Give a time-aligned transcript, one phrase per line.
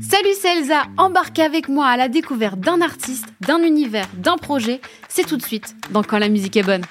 [0.00, 0.82] Salut, c'est Elsa.
[0.98, 4.80] Embarquez avec moi à la découverte d'un artiste, d'un univers, d'un projet.
[5.08, 6.82] C'est tout de suite dans Quand la musique est bonne.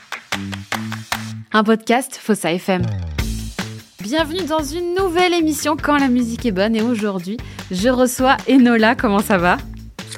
[1.54, 2.82] Un podcast Fossa FM.
[4.02, 6.76] Bienvenue dans une nouvelle émission Quand la musique est bonne.
[6.76, 7.38] Et aujourd'hui,
[7.70, 8.96] je reçois Enola.
[8.96, 9.58] Comment ça va?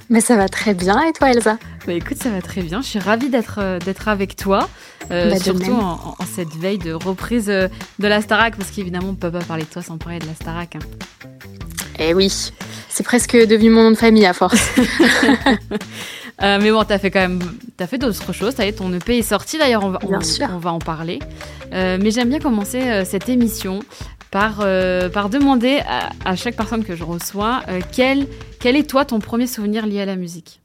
[0.09, 1.01] Mais ça va très bien.
[1.01, 1.57] Et toi, Elsa?
[1.87, 2.81] Bah écoute, ça va très bien.
[2.81, 4.69] Je suis ravie d'être euh, d'être avec toi,
[5.11, 7.67] euh, Bah, surtout en, en cette veille de reprise euh,
[7.99, 10.35] de la Starac, parce qu'évidemment, on peut pas parler de toi sans parler de la
[10.35, 10.75] Starac.
[10.75, 10.79] hein.
[11.99, 12.51] Eh oui,
[12.89, 14.71] c'est presque devenu mon nom de famille à force.
[16.43, 17.39] Euh, mais bon, t'as fait quand même,
[17.77, 18.55] t'as fait d'autres choses.
[18.55, 19.59] Ça y est, ton EP est sorti.
[19.59, 21.19] D'ailleurs, on va, on, va en parler.
[21.71, 23.81] Euh, mais j'aime bien commencer cette émission
[24.31, 28.25] par euh, par demander à, à chaque personne que je reçois euh, quel
[28.59, 30.60] quel est toi ton premier souvenir lié à la musique?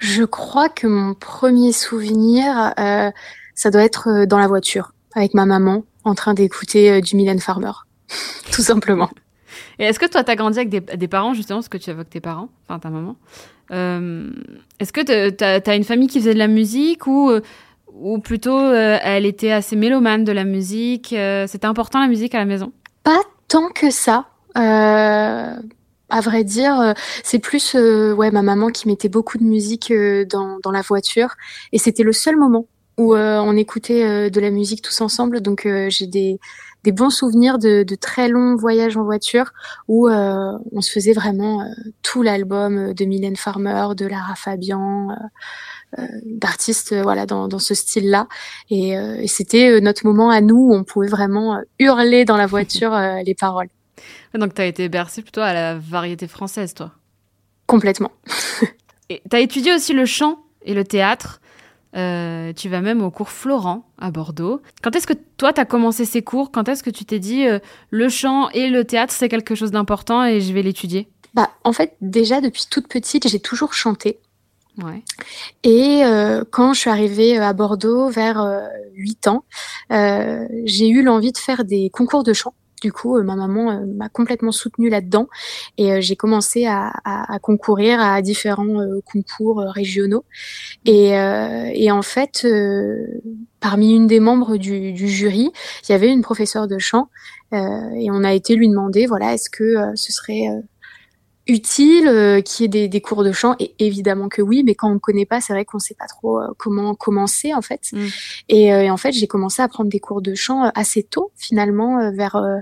[0.00, 3.10] Je crois que mon premier souvenir, euh,
[3.54, 7.14] ça doit être euh, dans la voiture, avec ma maman, en train d'écouter euh, du
[7.16, 7.72] Mylène Farmer.
[8.52, 9.10] Tout simplement.
[9.78, 12.10] Et est-ce que toi, t'as grandi avec des, des parents, justement, ce que tu évoques
[12.10, 13.16] tes parents, enfin ta maman
[13.72, 14.30] euh,
[14.78, 17.40] Est-ce que t'as- t'as une famille qui faisait de la musique ou, euh,
[17.94, 22.34] ou plutôt euh, elle était assez mélomane de la musique euh, C'était important la musique
[22.34, 22.72] à la maison?
[23.04, 24.26] Pas tant que ça.
[24.56, 25.54] Euh,
[26.10, 26.92] à vrai dire, euh,
[27.24, 30.82] c'est plus euh, ouais ma maman qui mettait beaucoup de musique euh, dans, dans la
[30.82, 31.34] voiture
[31.72, 32.66] et c'était le seul moment
[32.98, 35.40] où euh, on écoutait euh, de la musique tous ensemble.
[35.40, 36.38] Donc euh, j'ai des,
[36.84, 39.52] des bons souvenirs de, de très longs voyages en voiture
[39.88, 41.64] où on se faisait vraiment
[42.02, 45.08] tout l'album de Mylène Farmer, de Lara Fabian.
[46.24, 48.28] d'artistes voilà dans, dans ce style-là
[48.70, 52.46] et, euh, et c'était notre moment à nous où on pouvait vraiment hurler dans la
[52.46, 53.68] voiture les paroles
[54.34, 56.92] Donc t'as été bercée plutôt à la variété française, toi.
[57.66, 58.12] complètement
[59.08, 61.40] Et t'as étudié aussi le chant et le théâtre.
[61.96, 64.62] Euh, tu vas même au cours Florent à Bordeaux.
[64.82, 66.52] Quand est-ce que toi t'as commencé ces cours?
[66.52, 67.58] Quand est-ce que tu t'es dit euh,
[67.90, 71.08] le chant et le théâtre c'est quelque chose d'important et je vais l'étudier?
[71.34, 74.18] Bah en fait déjà depuis toute petite j'ai toujours chanté
[74.80, 75.02] Ouais.
[75.64, 78.60] et euh, quand je suis arrivée à Bordeaux vers euh,
[78.94, 79.44] 8 ans
[79.90, 83.86] j'ai eu l'envie de faire des concours de chant du coup, euh, ma maman euh,
[83.86, 85.28] m'a complètement soutenue là-dedans
[85.78, 86.92] et euh, j'ai commencé à,
[87.42, 90.24] concourir à différents concours régionaux.
[90.84, 92.46] Et, en fait,
[93.60, 95.52] parmi une des membres du, jury,
[95.84, 97.08] il y avait une professeure de chant
[97.52, 100.46] et on a été lui demander, voilà, est-ce que ce serait
[101.50, 104.74] utile euh, qu'il y ait des, des cours de chant Et évidemment que oui, mais
[104.74, 107.52] quand on ne connaît pas, c'est vrai qu'on ne sait pas trop euh, comment commencer
[107.54, 107.88] en fait.
[107.92, 108.06] Mm.
[108.48, 111.02] Et, euh, et en fait, j'ai commencé à prendre des cours de chant euh, assez
[111.02, 112.58] tôt, finalement, euh, vers euh,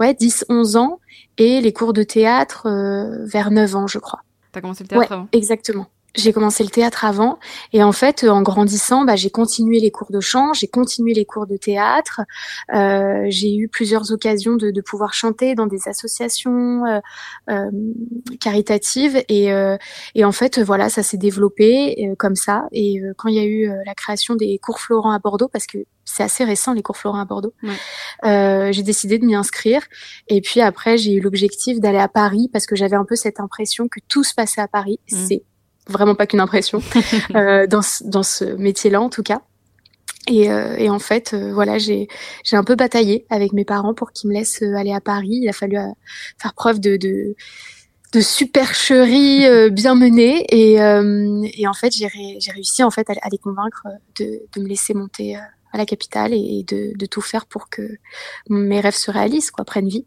[0.00, 1.00] ouais, 10-11 ans,
[1.38, 4.20] et les cours de théâtre euh, vers 9 ans, je crois.
[4.52, 5.28] T'as commencé le théâtre Ouais, avant?
[5.32, 5.86] exactement.
[6.16, 7.38] J'ai commencé le théâtre avant
[7.72, 11.14] et en fait, euh, en grandissant, bah, j'ai continué les cours de chant, j'ai continué
[11.14, 12.20] les cours de théâtre.
[12.74, 17.00] Euh, j'ai eu plusieurs occasions de, de pouvoir chanter dans des associations euh,
[17.50, 17.70] euh,
[18.40, 19.76] caritatives et, euh,
[20.14, 22.64] et en fait, voilà, ça s'est développé euh, comme ça.
[22.72, 25.48] Et euh, quand il y a eu euh, la création des cours Florent à Bordeaux,
[25.48, 27.70] parce que c'est assez récent les cours Florent à Bordeaux, Ouais.
[28.24, 29.82] euh, j'ai décidé de m'y inscrire.
[30.28, 33.38] Et puis après, j'ai eu l'objectif d'aller à Paris parce que j'avais un peu cette
[33.40, 34.98] impression que tout se passait à Paris.
[35.12, 35.16] Mm.
[35.28, 35.42] C'est
[35.90, 36.82] vraiment pas qu'une impression
[37.34, 39.42] euh, dans ce, dans ce métier-là en tout cas.
[40.28, 42.06] Et, euh, et en fait, euh, voilà, j'ai
[42.44, 45.40] j'ai un peu bataillé avec mes parents pour qu'ils me laissent aller à Paris.
[45.42, 45.76] Il a fallu
[46.38, 47.34] faire preuve de de,
[48.12, 52.90] de supercherie euh, bien menée et, euh, et en fait j'ai ré- j'ai réussi en
[52.90, 53.86] fait à, à les convaincre
[54.18, 55.36] de, de me laisser monter
[55.72, 57.82] à la capitale et, et de, de tout faire pour que
[58.48, 60.06] mes rêves se réalisent quoi prennent vie.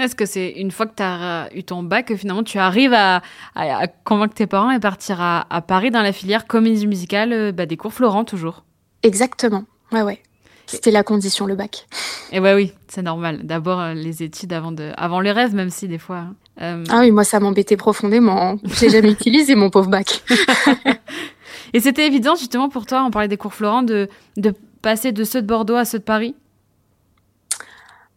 [0.00, 2.92] Est-ce que c'est une fois que tu as eu ton bac que finalement tu arrives
[2.94, 3.16] à,
[3.54, 7.32] à- à convaincre tes parents et partir à, à Paris dans la filière comédie musicale,
[7.32, 8.64] euh, bah, des cours Florent toujours
[9.02, 9.64] Exactement.
[9.92, 10.20] Ouais ouais.
[10.66, 11.88] C'était la condition le bac.
[12.30, 13.40] Et ouais, oui, c'est normal.
[13.42, 16.18] D'abord euh, les études avant, de, avant les rêves, même si des fois.
[16.18, 16.34] hein.
[16.62, 18.40] Euh, Ah oui, moi ça m'embêtait profondément.
[18.40, 18.56] hein.
[18.78, 20.22] J'ai jamais utilisé mon pauvre bac.
[21.72, 25.24] Et c'était évident justement pour toi, on parlait des cours Florent, de, de passer de
[25.24, 26.34] ceux de Bordeaux à ceux de Paris?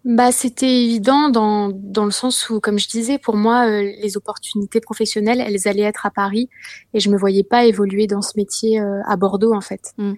[0.05, 4.17] Bah, c'était évident dans, dans le sens où, comme je disais, pour moi, euh, les
[4.17, 6.49] opportunités professionnelles, elles allaient être à Paris
[6.93, 9.93] et je me voyais pas évoluer dans ce métier euh, à Bordeaux, en fait.
[9.97, 10.13] Mm.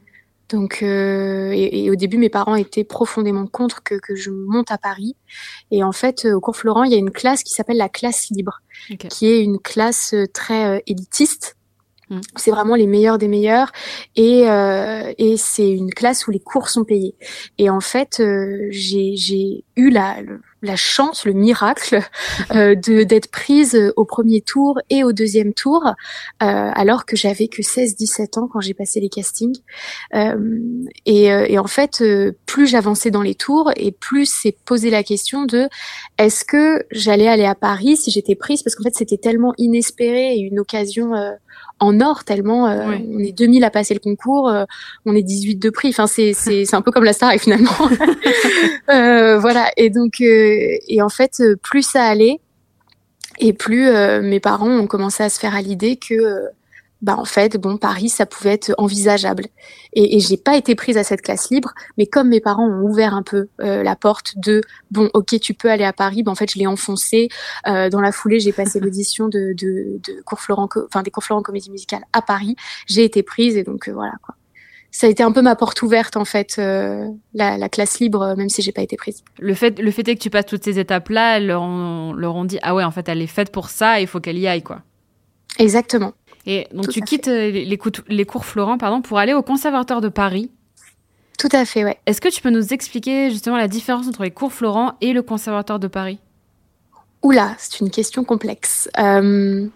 [0.49, 4.71] Donc, euh, et, et au début, mes parents étaient profondément contre que, que je monte
[4.71, 5.15] à Paris.
[5.71, 7.89] Et en fait, euh, au cours Florent, il y a une classe qui s'appelle la
[7.89, 8.61] classe libre,
[8.91, 9.07] Ok.
[9.07, 11.57] qui est une classe euh, très euh, élitiste.
[12.35, 13.71] C'est vraiment les meilleurs des meilleurs
[14.15, 17.15] et, euh, et c'est une classe où les cours sont payés.
[17.57, 20.17] Et en fait, euh, j'ai eu la,
[20.65, 21.99] la chance, le miracle
[22.51, 25.91] euh, de d'être prise au premier tour et au deuxième tour, euh,
[26.41, 29.57] alors que j'avais que 16-17 ans quand j'ai passé les castings.
[30.15, 30.35] Euh,
[31.05, 32.03] et, euh, et, en fait,
[32.45, 35.67] plus j'avançais dans les tours et plus c'est posé la question de
[36.17, 40.35] est-ce que j'allais aller à Paris si j'étais prise parce qu'en fait c'était tellement inespéré
[40.35, 41.11] et une occasion
[41.79, 44.65] en or tellement euh, on est 2000 à passer le concours, euh,
[45.05, 45.89] on est 18 de prix.
[45.89, 47.71] Enfin c'est c'est c'est un peu comme la star finalement.
[48.89, 52.39] euh, voilà et donc euh, et en fait plus ça allait
[53.39, 53.89] et plus
[54.21, 56.49] mes parents ont commencé à se faire à l'idée que
[57.01, 59.45] bah en fait bon Paris ça pouvait être envisageable
[59.93, 62.83] et, et j'ai pas été prise à cette classe libre mais comme mes parents ont
[62.83, 64.61] ouvert un peu euh, la porte de
[64.91, 67.29] bon ok tu peux aller à Paris bah en fait je l'ai enfoncé
[67.67, 71.23] euh, dans la foulée j'ai passé l'audition de, de, de cours Florent enfin des cours
[71.23, 72.55] Florent comédie musicale à Paris
[72.87, 74.35] j'ai été prise et donc euh, voilà quoi
[74.95, 78.33] ça a été un peu ma porte ouverte en fait, euh, la, la, classe libre,
[78.37, 79.25] même si j'ai pas été prise.
[79.39, 82.33] Le fait, le fait est que tu passes toutes ces étapes-là, elles leur ont, leur
[82.33, 84.47] ont dit ah ouais en fait elle est faite pour ça, il faut qu'elle y
[84.47, 84.83] aille quoi.
[85.59, 86.13] Exactement.
[86.45, 90.09] Et donc tu quittes euh, les, les, cours Florent pardon, pour aller au Conservatoire de
[90.09, 90.51] Paris.
[91.37, 91.97] Tout à fait, ouais.
[92.05, 95.21] Est-ce que tu peux nous expliquer justement la différence entre les cours Florent et le
[95.21, 96.19] Conservatoire de Paris?
[97.23, 98.89] Oula, c'est une question complexe.
[98.99, 99.67] Euh,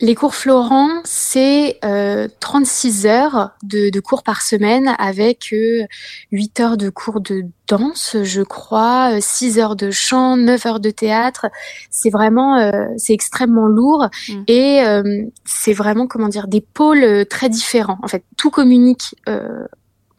[0.00, 5.86] les cours Florent, c'est euh, 36 heures de, de, cours par semaine avec euh,
[6.30, 10.80] 8 heures de cours de danse, je crois, 6 euh, heures de chant, 9 heures
[10.80, 11.46] de théâtre.
[11.90, 14.32] C'est vraiment, euh, c'est extrêmement lourd mmh.
[14.46, 17.98] et euh, c'est vraiment, comment dire, des pôles très différents.
[18.02, 19.14] En fait, tout communique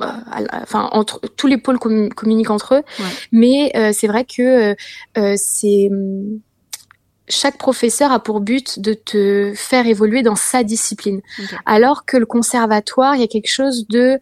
[0.01, 3.05] enfin entre tous les pôles communiquent entre eux, ouais.
[3.31, 4.75] mais euh, c'est vrai que
[5.17, 5.89] euh, c'est
[7.29, 11.21] chaque professeur a pour but de te faire évoluer dans sa discipline.
[11.37, 11.55] Okay.
[11.65, 14.19] Alors que le conservatoire, il y a quelque chose de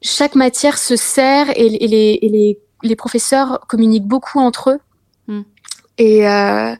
[0.00, 4.78] chaque matière se sert et, et, les, et les, les, professeurs communiquent beaucoup entre eux.
[5.28, 5.42] Mm.
[5.98, 6.74] Et euh,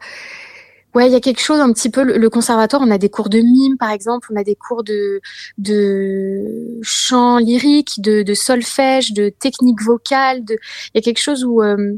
[0.94, 2.02] ouais, il y a quelque chose un petit peu.
[2.02, 4.84] Le, le, conservatoire, on a des cours de mime, par exemple, on a des cours
[4.84, 5.20] de
[5.58, 10.44] de chant lyrique, de, de solfège, de technique vocale.
[10.44, 11.96] De, il y a quelque chose où euh,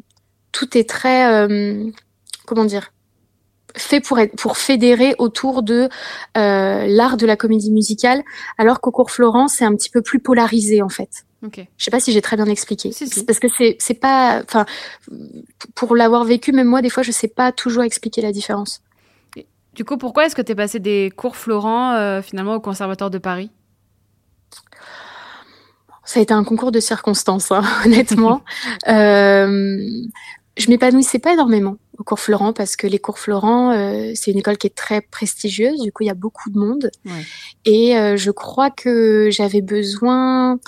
[0.53, 1.91] tout est très euh,
[2.47, 2.94] comment dire
[3.77, 5.89] fait pour être, pour fédérer autour de
[6.37, 8.23] euh, l'art de la comédie musicale,
[8.59, 11.25] alors qu'au cours Florent, c'est un petit peu plus polarisé en fait.
[11.45, 11.69] Okay.
[11.77, 12.91] Je sais pas si j'ai très bien expliqué.
[12.93, 13.25] Si, si.
[13.25, 14.65] Parce que c'est c'est pas, enfin,
[15.75, 18.81] pour l'avoir vécu, même moi, des fois, je sais pas toujours expliquer la différence.
[19.75, 23.11] Du coup, pourquoi est-ce que tu es passé des cours Florent euh, finalement au Conservatoire
[23.11, 23.51] de Paris?
[26.05, 28.43] Ça a été un concours de circonstances, hein, honnêtement.
[28.89, 29.89] euh,
[30.57, 34.39] je m'épanouissais pas énormément au cours Florent parce que les cours Florent, euh, c'est une
[34.39, 35.81] école qui est très prestigieuse.
[35.81, 36.91] Du coup, il y a beaucoup de monde.
[37.05, 37.13] Ouais.
[37.65, 40.59] Et euh, je crois que j'avais besoin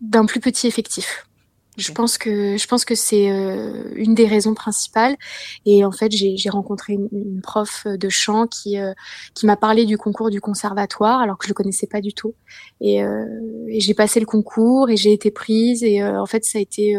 [0.00, 1.26] d'un plus petit effectif.
[1.74, 1.82] Okay.
[1.82, 5.16] Je pense que je pense que c'est euh, une des raisons principales.
[5.64, 8.92] Et en fait, j'ai rencontré une, une, prof de chant qui euh,
[9.34, 12.34] qui m'a parlé du concours du conservatoire alors que je le connaissais pas du tout.
[12.80, 13.24] Et, euh,
[13.68, 15.82] et j'ai passé le concours et j'ai été prise.
[15.84, 16.96] Et en fait, ça a été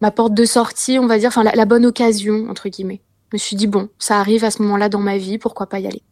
[0.00, 3.00] ma porte de sortie, on va dire, enfin la, la, bonne occasion entre guillemets.
[3.30, 5.80] Je me suis dit bon, ça arrive à ce moment-là dans ma vie, pourquoi pas
[5.80, 6.02] y aller?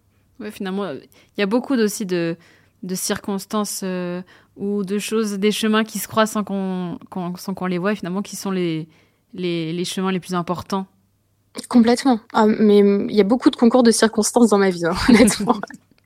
[0.40, 1.08] Ouais, finalement, il
[1.38, 2.36] y a beaucoup aussi de,
[2.82, 4.22] de circonstances euh,
[4.56, 7.92] ou de choses, des chemins qui se croisent sans qu'on qu sans qu'on les voit,
[7.92, 8.88] et finalement, qui sont les,
[9.32, 10.86] les, les chemins les plus importants.
[11.68, 12.18] Complètement.
[12.32, 15.56] Ah, mais il y a beaucoup de concours de circonstances dans ma vie, hein, honnêtement.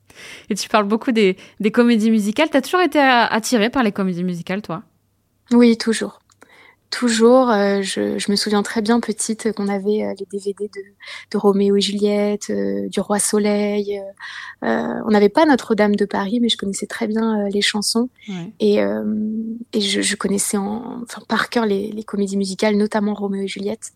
[0.51, 2.51] et tu parles beaucoup des, des comédies musicales.
[2.51, 4.83] T'as toujours été attirée par les comédies musicales, toi?
[5.51, 6.19] Oui, toujours
[6.91, 10.81] toujours, euh, je, je, me souviens très bien petite qu'on avait euh, les DVD de,
[11.31, 14.01] de, Roméo et Juliette, euh, du Roi Soleil.
[14.63, 18.53] on n'avait pas Notre-Dame de Paris, mais je connaissais très bien les chansons ouais.
[18.61, 18.79] et,
[19.73, 23.49] et je, je, connaissais en, enfin, par cœur les, les, comédies musicales, notamment Roméo et
[23.49, 23.93] Juliette.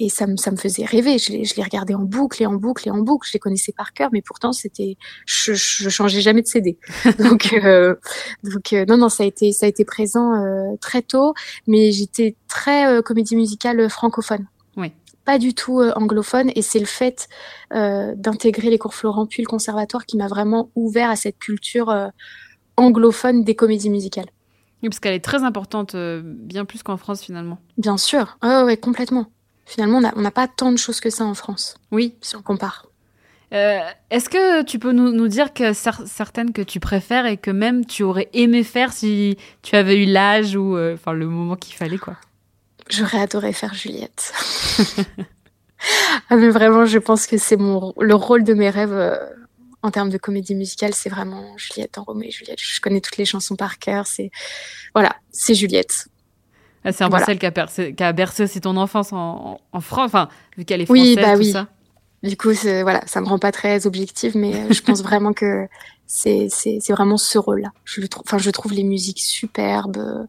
[0.00, 1.18] Et ça me, ça me faisait rêver.
[1.18, 3.26] Je les, je les regardais en boucle et en boucle et en boucle.
[3.26, 6.78] Je les connaissais par cœur, mais pourtant c'était, je, je changeais jamais de CD.
[7.18, 7.96] donc, euh,
[8.44, 11.34] donc euh, non, non, ça a été, ça a été présent euh, très tôt.
[11.66, 14.46] Mais j'étais très euh, comédie musicale francophone.
[14.76, 14.92] Oui.
[15.24, 16.52] Pas du tout euh, anglophone.
[16.54, 17.28] Et c'est le fait
[17.74, 21.92] euh, d'intégrer les cours Florent puis le conservatoire qui m'a vraiment ouvert à cette culture
[22.76, 24.28] anglophone des comédies musicales.
[24.80, 27.58] Oui, parce qu'elle est très importante, bien plus qu'en France finalement.
[27.78, 28.38] Bien sûr.
[28.44, 29.26] Oh, ouais, complètement
[29.68, 31.76] finalement, on n'a pas tant de choses que ça en France.
[31.92, 32.14] Oui.
[32.20, 32.86] Si on compare.
[33.54, 37.36] Euh, Est-ce que tu peux nous, nous dire que cer certaines que tu préfères et
[37.36, 41.56] que même tu aurais aimé faire si tu avais eu l'âge ou euh, le moment
[41.56, 42.16] qu'il fallait quoi?
[42.90, 44.32] J'aurais adoré faire Juliette.
[46.30, 49.16] ah mais vraiment, je pense que c'est mon le rôle de mes rêves euh,
[49.82, 52.60] en termes de comédie musicale, c'est vraiment Juliette en Roméo et Juliette.
[52.60, 54.06] Je connais toutes les chansons par cœur.
[54.06, 54.30] C'est
[54.94, 56.08] voilà, c'est Juliette.
[56.88, 60.28] Ah, c'est un peu celle qui a, bercé, aussi ton enfance en, en France, enfin,
[60.56, 61.52] vu qu'elle est française, oui, bah, tout oui.
[61.52, 61.68] ça.
[62.22, 62.50] Du coup,
[62.82, 65.68] voilà, ça me rend pas très objective, mais euh, je pense vraiment que
[66.06, 66.48] c'est
[66.88, 67.70] vraiment ce rôle-là.
[67.84, 70.26] Je, enfin, je trouve les musiques superbes.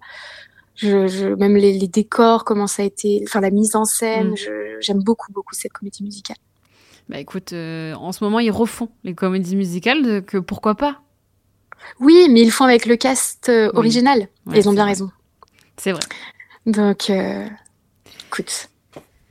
[0.76, 4.32] Je, je, même les, les, décors, comment ça a été, enfin la mise en scène,
[4.32, 4.80] mm.
[4.80, 6.38] j'aime beaucoup beaucoup cette comédie musicale.
[7.10, 11.02] Bah écoute, euh, en ce moment ils refont les comédies musicales, que pourquoi pas
[12.00, 14.30] Oui, mais ils le font avec le cast euh, original.
[14.54, 15.12] ils ont bien raison.
[15.76, 16.02] C'est vrai.
[16.66, 17.48] Donc, euh,
[18.28, 18.70] écoute,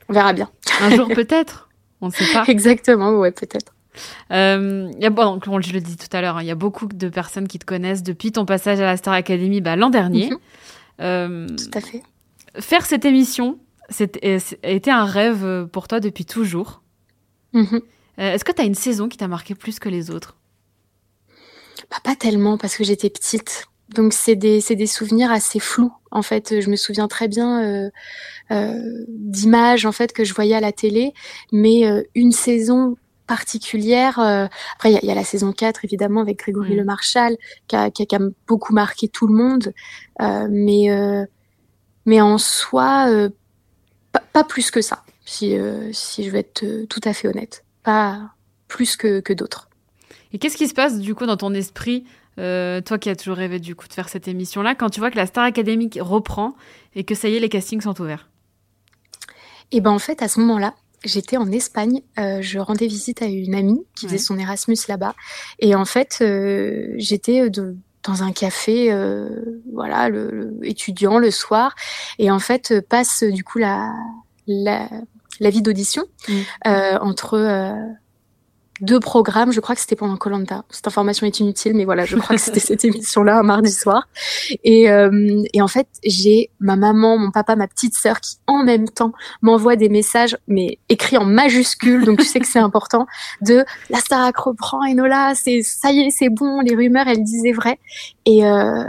[0.08, 0.50] on verra bien.
[0.80, 1.68] Un jour peut-être,
[2.00, 2.44] on ne sait pas.
[2.48, 3.74] Exactement, ouais, peut-être.
[4.32, 6.54] Euh, y a, bon, comme je le dis tout à l'heure, il hein, y a
[6.54, 9.90] beaucoup de personnes qui te connaissent depuis ton passage à la Star Academy bah, l'an
[9.90, 10.30] dernier.
[10.30, 10.38] Mhm.
[11.00, 12.02] Euh, tout à fait.
[12.58, 13.58] Faire cette émission,
[13.88, 16.82] c'était été un rêve pour toi depuis toujours.
[17.52, 17.80] Mhm.
[18.18, 20.36] Est-ce que tu as une saison qui t'a marqué plus que les autres?
[21.90, 23.68] Bah, Pas tellement, parce que j'étais petite.
[23.94, 26.60] Donc c'est des, des souvenirs assez flous en fait.
[26.60, 27.90] Je me souviens très bien euh,
[28.50, 31.14] euh, d'images en fait que je voyais à la télé,
[31.52, 34.18] mais euh, une saison particulière.
[34.18, 38.02] Après il y a, la saison 4 évidemment avec Grégory Le Marchal qui a, qui,
[38.02, 39.72] a, beaucoup marqué tout le monde,
[40.18, 40.88] mais
[42.06, 43.06] mais en soi
[44.12, 45.02] pas, pas, plus que ça.
[45.26, 45.54] Si
[45.92, 48.32] si je vais être tout à fait honnête, pas
[48.66, 49.68] plus que que d'autres.
[50.32, 52.04] Et qu'est-ce qui se passe du coup dans ton esprit
[52.38, 55.10] euh, toi qui as toujours rêvé du coup de faire cette émission-là, quand tu vois
[55.10, 56.54] que la Star Academy reprend
[56.94, 58.28] et que ça y est, les castings sont ouverts.
[59.70, 63.20] Et eh ben en fait, à ce moment-là, j'étais en Espagne, euh, je rendais visite
[63.20, 65.14] à une amie qui faisait son Erasmus là-bas,
[65.58, 68.90] et en fait, euh, j'étais dans un café,
[69.72, 71.74] voilà, le, étudiant le soir,
[72.18, 73.92] et en fait passe du coup la
[74.46, 74.88] la,
[75.40, 76.32] la vie d'audition mmh.
[77.02, 77.36] entre
[78.80, 79.52] deux programmes.
[79.52, 80.64] Je crois que c'était pendant Colanta.
[80.70, 84.08] Cette information est inutile, mais voilà, je crois que c'était cette émission-là un mardi soir.
[84.64, 88.64] Et, euh, et en fait, j'ai ma maman, mon papa, ma petite sœur qui en
[88.64, 93.06] même temps m'envoient des messages, mais écrits en majuscules, donc tu sais que c'est important,
[93.42, 97.52] de la Starac reprend Enola, c'est ça y est, c'est bon, les rumeurs, elles disaient
[97.52, 97.78] vrai.
[98.28, 98.84] Et, euh,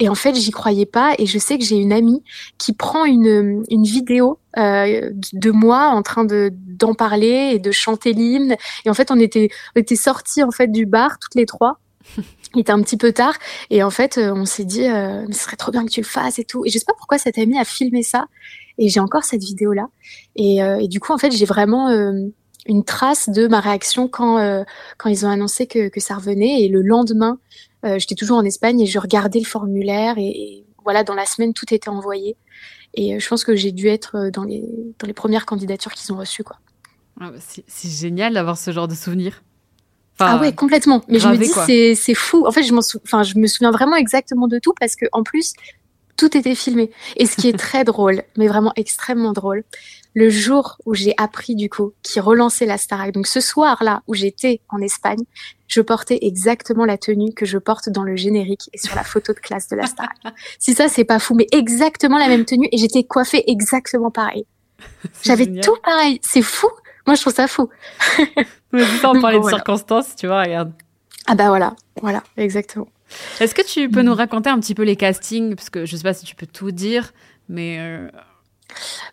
[0.00, 1.14] et en fait, j'y croyais pas.
[1.18, 2.24] Et je sais que j'ai une amie
[2.58, 7.70] qui prend une, une vidéo euh, de moi en train de d'en parler et de
[7.70, 8.56] chanter l'hymne.
[8.84, 11.78] Et en fait, on était on était sortis en fait du bar toutes les trois.
[12.54, 13.34] Il était un petit peu tard
[13.70, 16.06] et en fait, euh, on s'est dit, euh, ce serait trop bien que tu le
[16.06, 16.66] fasses et tout.
[16.66, 18.26] Et je sais pas pourquoi cette amie a filmé ça.
[18.78, 19.86] Et j'ai encore cette vidéo là.
[20.34, 21.88] Et, euh, et du coup, en fait, j'ai vraiment
[22.66, 24.64] une trace de ma réaction quand
[24.98, 26.62] quand ils ont annoncé que, que ça revenait.
[26.62, 27.38] Et le lendemain,
[27.84, 31.52] j'étais toujours en Espagne et je regardais le formulaire et, et voilà, dans la semaine,
[31.52, 32.36] tout était envoyé.
[32.94, 34.62] Et euh, je pense que j'ai dû être euh, dans les,
[34.98, 36.44] dans les premières candidatures qu'ils ont reçues.
[36.44, 36.56] Quoi.
[37.20, 39.42] Ah bah, c'est génial d'avoir ce genre de souvenirs.
[40.18, 41.02] ah ouais, complètement.
[41.08, 42.46] Mais je me dis, c'est fou.
[42.46, 42.74] En fait, je,
[43.04, 45.54] enfin, je me souviens vraiment exactement de tout parce que en plus,
[46.16, 46.90] tout était filmé.
[47.16, 49.64] Et ce qui est très drôle, mais vraiment extrêmement drôle,
[50.14, 54.14] le jour où j'ai appris du coup qui relançait la Starac, donc ce soir-là où
[54.14, 55.22] j'étais en Espagne,
[55.68, 59.32] je portais exactement la tenue que je porte dans le générique et sur la photo
[59.32, 60.16] de classe de la Starac.
[60.58, 64.46] si ça c'est pas fou, mais exactement la même tenue et j'étais coiffée exactement pareil.
[65.22, 66.68] J'avais tout pareil, c'est fou.
[67.06, 67.68] Moi je trouve ça fou.
[68.72, 70.72] mais ça, on parlait de circonstances, tu vois, regarde.
[71.26, 72.88] Ah bah voilà, voilà, exactement.
[73.40, 75.54] Est-ce que tu peux nous raconter un petit peu les castings?
[75.54, 77.12] Parce que je sais pas si tu peux tout dire,
[77.48, 78.08] mais euh,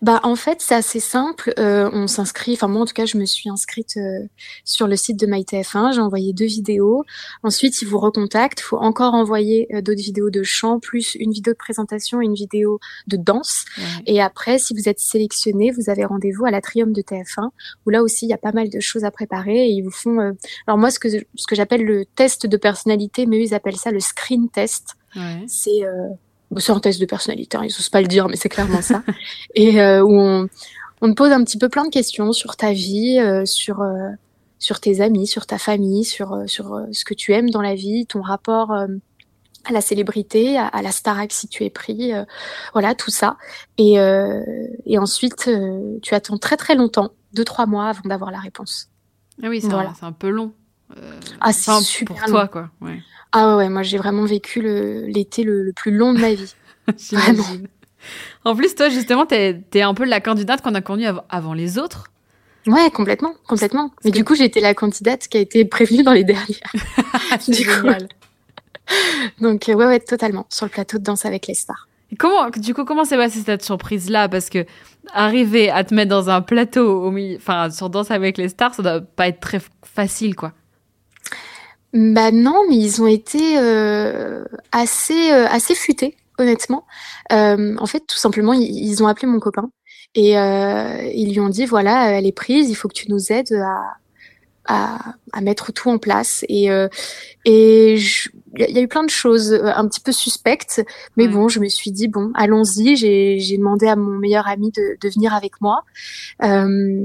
[0.01, 1.53] bah en fait c'est assez simple.
[1.59, 2.53] Euh, on s'inscrit.
[2.53, 4.27] Enfin moi en tout cas je me suis inscrite euh,
[4.63, 5.93] sur le site de MyTF1.
[5.93, 7.03] J'ai envoyé deux vidéos.
[7.43, 8.59] Ensuite ils vous recontactent.
[8.61, 12.25] Il faut encore envoyer euh, d'autres vidéos de chant plus une vidéo de présentation et
[12.25, 13.65] une vidéo de danse.
[14.05, 17.49] Et après si vous êtes sélectionné vous avez rendez-vous à l'Atrium de TF1
[17.85, 19.91] où là aussi il y a pas mal de choses à préparer et ils vous
[19.91, 20.35] font.
[20.67, 23.77] Alors moi ce que ce que j'appelle le test de personnalité, mais eux ils appellent
[23.77, 24.95] ça le screen test.
[25.15, 25.43] Ouais.
[25.47, 25.81] C'est
[26.58, 29.03] c'est un test de personnalité, hein, ils n'osent pas le dire, mais c'est clairement ça.
[29.56, 30.48] et euh, où on,
[31.01, 34.10] on, te pose un petit peu plein de questions sur ta vie, euh, sur euh,
[34.58, 38.06] sur tes amis, sur ta famille, sur sur ce que tu aimes dans la vie,
[38.06, 42.12] ton rapport à la célébrité, à, la starac si tu es pris,
[42.74, 43.38] voilà tout ça.
[43.77, 43.94] Et
[44.86, 45.50] et ensuite
[46.01, 48.89] tu attends très très longtemps, deux trois mois avant d'avoir la réponse.
[49.41, 49.94] Ah oui, c'est voilà.
[50.01, 50.51] un peu long.
[51.39, 52.70] ah c'est super pour toi quoi.
[52.82, 53.00] Ouais.
[53.31, 56.55] Ah ouais, moi j'ai vraiment vécu l'été le, plus long de ma vie.
[57.12, 57.45] vraiment.
[58.45, 61.77] En plus, toi justement, t'es es un peu la candidate qu'on a connue avant les
[61.77, 62.05] autres.
[62.67, 63.91] Ouais, complètement, complètement.
[64.03, 66.74] Mais du coup, j'étais la candidate qui a été prévenue dans les dernières.
[67.48, 68.07] du génial.
[69.41, 71.88] Donc euh, ouais, ouais, totalement sur le plateau de danse avec les stars.
[72.12, 74.29] Et comment, du coup, comment s'est passée cette surprise-là?
[74.29, 74.65] Parce que
[75.13, 78.74] arriver à te mettre dans un plateau, au milieu, enfin, sur Danse avec les stars,
[78.74, 80.53] ça doit pas être très facile, quoi.
[81.93, 86.86] Bah non, mais ils ont été euh, assez euh, assez futés, honnêtement.
[87.31, 89.72] Euh, en fait, tout simplement, ils, ils, ont appelé mon copain
[90.15, 93.53] et ils lui ont dit voilà, elle est prise, il faut que tu nous aides
[93.53, 93.98] à
[94.65, 96.45] à, à, mettre tout en place.
[96.47, 96.87] Et, euh,
[97.45, 97.97] et
[98.57, 100.83] il y a eu plein de choses euh, un petit peu suspectes,
[101.17, 102.95] mais bon, je me suis dit bon, allons-y.
[102.95, 105.83] J'ai demandé à mon meilleur ami de, de venir avec moi,
[106.43, 106.99] euh,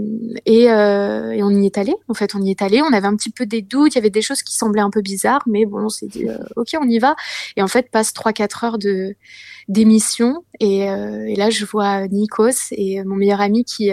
[0.46, 1.94] et, euh, et, on y est allé.
[2.08, 2.82] En fait, on y est allé.
[2.82, 3.94] On avait un petit peu des doutes.
[3.94, 6.28] Il y avait des choses qui semblaient un peu bizarres, mais bon, on s'est dit
[6.28, 7.16] euh, ok, on y va.
[7.56, 9.16] Et en fait, passe trois quatre heures de
[9.68, 13.90] d'émission et, euh, et, là je vois Nikos et mon meilleur ami qui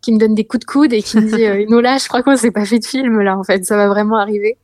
[0.00, 2.36] qui me donne des coups de coude et qui me dit Nola je crois qu'on
[2.36, 4.58] s'est pas fait de film là en fait ça va vraiment arriver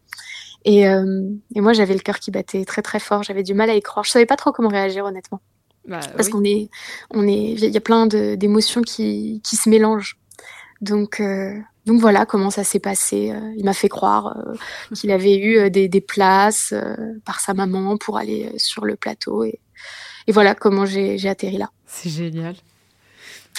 [0.65, 3.23] et, euh, et moi, j'avais le cœur qui battait très très fort.
[3.23, 4.05] J'avais du mal à y croire.
[4.05, 5.41] Je savais pas trop comment réagir, honnêtement.
[5.87, 6.71] Bah, Parce qu'on est,
[7.11, 10.17] on est, il y a plein d'émotions qui, qui se mélangent.
[10.81, 11.55] Donc, euh,
[11.87, 13.31] donc voilà comment ça s'est passé.
[13.31, 14.55] Euh, il m'a fait croire euh,
[14.95, 16.73] qu'il avait eu euh, des, des places
[17.25, 19.61] par sa maman pour aller sur le plateau et,
[20.27, 21.71] et voilà comment j'ai atterri là.
[21.87, 22.55] C'est génial.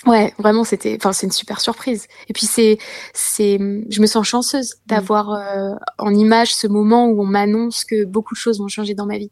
[0.06, 2.08] Ouais, vraiment, c'était, enfin, c'est une super surprise.
[2.28, 2.78] Et puis c'est,
[3.14, 8.06] c'est, je me sens chanceuse d'avoir euh, en image ce moment où on m'annonce que
[8.06, 9.32] beaucoup de choses vont changer dans ma vie.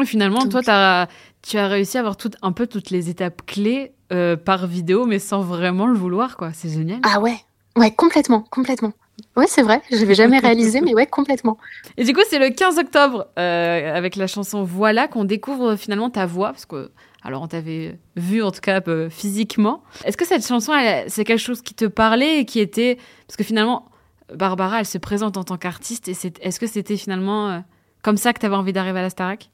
[0.00, 1.08] Et finalement, toi, as,
[1.42, 5.06] tu as réussi à avoir tout, un peu toutes les étapes clés euh, par vidéo,
[5.06, 6.52] mais sans vraiment le vouloir, quoi.
[6.52, 7.00] C'est génial.
[7.02, 7.36] Ah ouais,
[7.76, 8.92] ouais, complètement, complètement.
[9.36, 11.58] Ouais, c'est vrai, je l'avais jamais réalisé, mais ouais, complètement.
[11.96, 16.10] Et du coup, c'est le 15 octobre, euh, avec la chanson Voilà, qu'on découvre finalement
[16.10, 16.90] ta voix, parce que
[17.22, 19.82] alors, on t'avait vu en tout cas euh, physiquement.
[20.04, 20.72] Est-ce que cette chanson,
[21.08, 22.96] c'est quelque chose qui te parlait et qui était.
[23.26, 23.86] Parce que finalement,
[24.34, 26.08] Barbara, elle se présente en tant qu'artiste.
[26.08, 27.58] Et est-ce que c'était finalement euh,
[28.02, 29.50] comme ça que tu avais envie d'arriver à la Starac?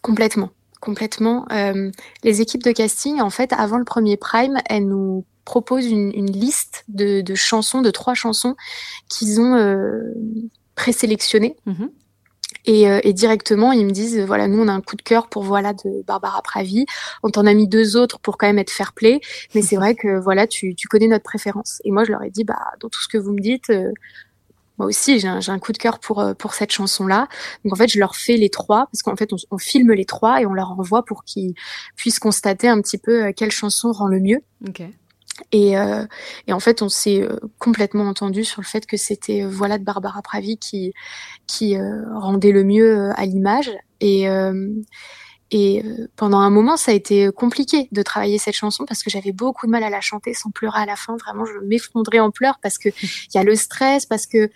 [0.00, 0.50] Complètement.
[0.80, 1.46] Complètement.
[1.50, 1.90] Euh,
[2.22, 6.84] les équipes de casting, en fait, avant le premier Prime, elles nous proposent une, liste
[6.88, 8.54] de, chansons, de trois chansons
[9.08, 9.56] qu'ils ont
[10.74, 11.56] présélectionnées.
[11.64, 11.86] Mm
[12.66, 15.28] et, euh, et, directement, ils me disent, voilà, nous, on a un coup de cœur
[15.28, 16.84] pour Voilà de Barbara Pravi.
[17.22, 19.20] On t'en a mis deux autres pour quand même être fair play.
[19.54, 21.80] Mais c'est vrai que, voilà, tu, tu, connais notre préférence.
[21.84, 23.92] Et moi, je leur ai dit, bah, dans tout ce que vous me dites, euh,
[24.78, 27.28] moi aussi, j'ai un, un, coup de cœur pour, euh, pour cette chanson-là.
[27.64, 30.04] Donc, en fait, je leur fais les trois, parce qu'en fait, on, on, filme les
[30.04, 31.54] trois et on leur envoie pour qu'ils
[31.96, 34.40] puissent constater un petit peu quelle chanson rend le mieux.
[34.68, 34.90] Okay.
[35.52, 36.04] Et, euh,
[36.46, 39.78] et, en fait, on s'est euh, complètement entendu sur le fait que c'était euh, Voilà
[39.78, 40.92] de Barbara Pravi qui,
[41.46, 43.70] qui euh, rendait le mieux à l'image.
[44.00, 44.26] Et,
[45.50, 45.82] et
[46.16, 49.64] pendant un moment, ça a été compliqué de travailler cette chanson parce que j'avais beaucoup
[49.64, 51.16] de mal à la chanter sans pleurer à la fin.
[51.16, 54.50] Vraiment, je m'effondrais en pleurs parce que il y a le stress, parce que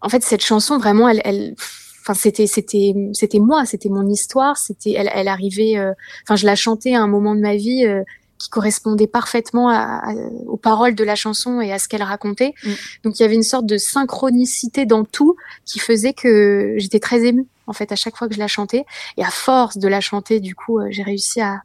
[0.00, 1.56] en fait, cette chanson vraiment, elle, elle
[2.02, 5.74] enfin c'était c'était c'était moi c'était mon histoire c'était elle, elle arrivait
[6.22, 7.84] enfin je la chantais à un moment de ma vie
[8.38, 10.02] qui correspondait parfaitement à,
[10.46, 12.54] aux paroles de la chanson et à ce qu'elle racontait.
[12.64, 12.70] Mm.
[13.04, 17.24] Donc il y avait une sorte de synchronicité dans tout qui faisait que j'étais très
[17.24, 18.84] émue en fait à chaque fois que je la chantais.
[19.16, 21.62] Et à force de la chanter, du coup, euh, j'ai réussi à,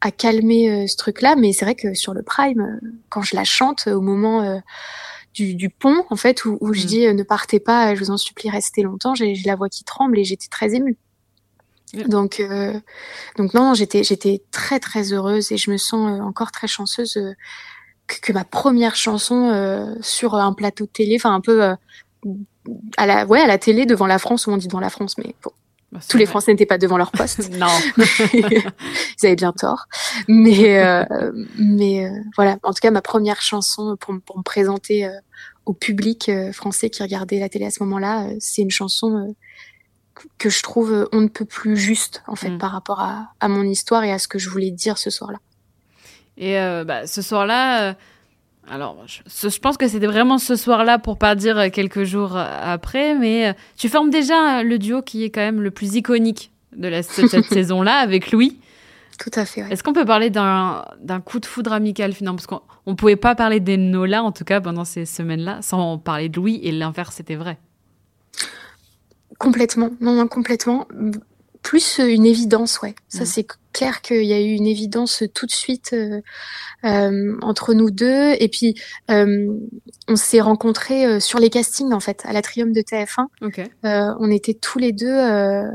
[0.00, 1.36] à calmer euh, ce truc-là.
[1.36, 4.62] Mais c'est vrai que sur le Prime, euh, quand je la chante au moment
[5.34, 6.86] du, du, pont, en fait, où, où je mm.
[6.86, 10.18] dis ne partez pas, je vous en supplie, restez longtemps, j'ai la voix qui tremble
[10.18, 10.96] et j'étais très émue.
[12.08, 12.78] Donc, euh,
[13.36, 17.16] donc non, j'étais, j'étais très très heureuse et je me sens euh, encore très chanceuse
[17.16, 17.32] euh,
[18.06, 21.62] que, que, ma première chanson euh, sur un plateau de télé, enfin un peu
[22.96, 25.16] à la, ouais, à la télé devant la France, où on dit devant la France,
[25.18, 25.50] mais bon,
[25.92, 27.50] bah, tous les Français n'étaient pas devant leur poste.
[27.58, 27.66] non,
[28.34, 28.62] ils
[29.22, 29.86] avaient bien tort.
[30.28, 31.06] Mais,
[31.58, 35.08] mais voilà, en tout cas, ma première chanson pour, pour me présenter
[35.66, 39.34] au public français qui regardait la télé à ce moment-là, c'est une chanson
[40.38, 42.58] que je trouve euh, on ne peut plus juste en fait mm.
[42.58, 45.38] par rapport à, à, mon histoire et à ce que je voulais dire ce soir-là.
[46.36, 47.94] Et euh, bah, ce soir-là, euh,
[48.68, 53.14] alors je, je, pense que c'était vraiment ce soir-là pour pas dire quelques jours après,
[53.14, 57.02] mais tu formes déjà le duo qui est quand même le plus iconique de la,
[57.02, 58.58] cette saison-là avec Louis.
[59.18, 59.60] Tout à fait.
[59.70, 60.84] Est-ce qu'on peut parler d'un
[61.24, 62.36] coup de foudre amical finalement?
[62.36, 65.98] Parce qu'on ne pouvait pas parler des Nola en tout cas pendant ces semaines-là sans
[65.98, 67.58] parler de Louis et l'inverse c'était vrai.
[69.38, 70.86] Complètement, non, non, complètement.
[71.62, 72.94] Plus euh, une évidence, ouais.
[73.08, 73.26] Ça, mm.
[73.26, 76.20] c'est clair qu'il y a eu une évidence tout de suite euh,
[76.84, 78.34] euh, entre nous deux.
[78.38, 78.74] Et puis,
[79.10, 79.58] euh,
[80.08, 83.26] on s'est rencontrés euh, sur les castings, en fait, à l'Atrium de TF1.
[83.42, 83.70] Okay.
[83.82, 85.70] on était tous les deux à,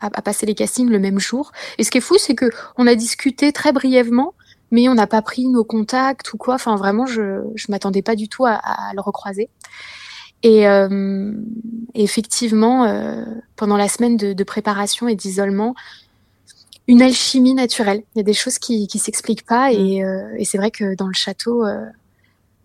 [0.00, 1.52] à, passer les castings le même jour.
[1.78, 4.34] Et ce qui est fou, c'est que on a discuté très brièvement,
[4.70, 6.54] mais on n'a pas pris nos contacts ou quoi.
[6.54, 9.50] Enfin, vraiment, je je m'attendais pas du tout à, à le recroiser.
[10.42, 11.32] Et euh,
[11.94, 13.24] effectivement, euh,
[13.56, 15.74] pendant la semaine de, de préparation et d'isolement,
[16.90, 18.02] une alchimie naturelle.
[18.14, 20.04] Il y a des choses qui qui s'expliquent pas et, mm.
[20.04, 21.86] euh, et c'est vrai que dans le château, euh,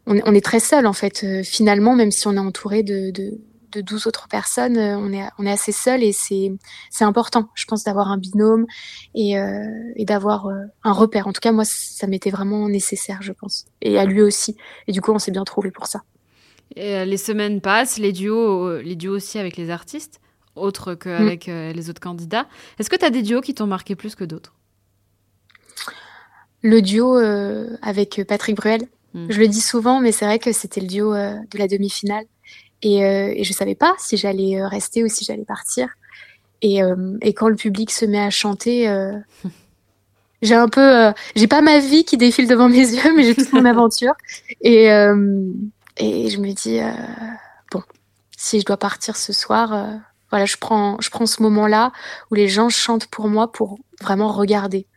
[0.08, 1.24] on, on, est très seul en fait.
[1.24, 3.40] Euh, finalement, même si on est entouré de, de,
[3.72, 6.52] de 12 autres personnes, on est, on est assez seul et c'est,
[6.90, 8.66] c'est important, je pense, d'avoir un binôme
[9.14, 9.34] et,
[9.96, 10.48] et d'avoir
[10.84, 11.28] un repère.
[11.28, 13.66] En tout cas, moi, ça m'était vraiment nécessaire, je pense.
[13.82, 14.56] Et à lui aussi.
[14.88, 16.04] Et du coup, on s'est bien trouvé pour ça.
[16.76, 20.20] Et les semaines passent, les duos, les duos aussi avec les artistes,
[20.56, 21.72] autres qu'avec mm.
[21.72, 22.48] les autres candidats.
[22.80, 24.56] Est-ce que tu as des duos qui t'ont marqué plus que d'autres?
[26.66, 28.88] Le duo euh, avec Patrick Bruel.
[29.14, 29.28] Hmm.
[29.30, 32.26] Je le dis souvent, mais c'est vrai que c'était le duo euh, de la demi-finale.
[32.82, 35.90] Et, euh, et je savais pas si j'allais rester ou si j'allais partir.
[36.64, 36.80] Et,
[37.22, 38.88] et, quand le public se met à chanter,
[40.42, 43.54] j'ai un peu, j'ai pas ma vie qui défile devant mes yeux, mais j'ai toute
[43.54, 44.14] mon aventure.
[44.62, 44.88] Et,
[45.98, 46.80] et je me dis,
[47.72, 47.82] bon,
[48.38, 51.92] si je dois partir ce soir, voilà, je prends, je prends ce moment-là
[52.32, 54.88] où les gens chantent pour moi pour vraiment regarder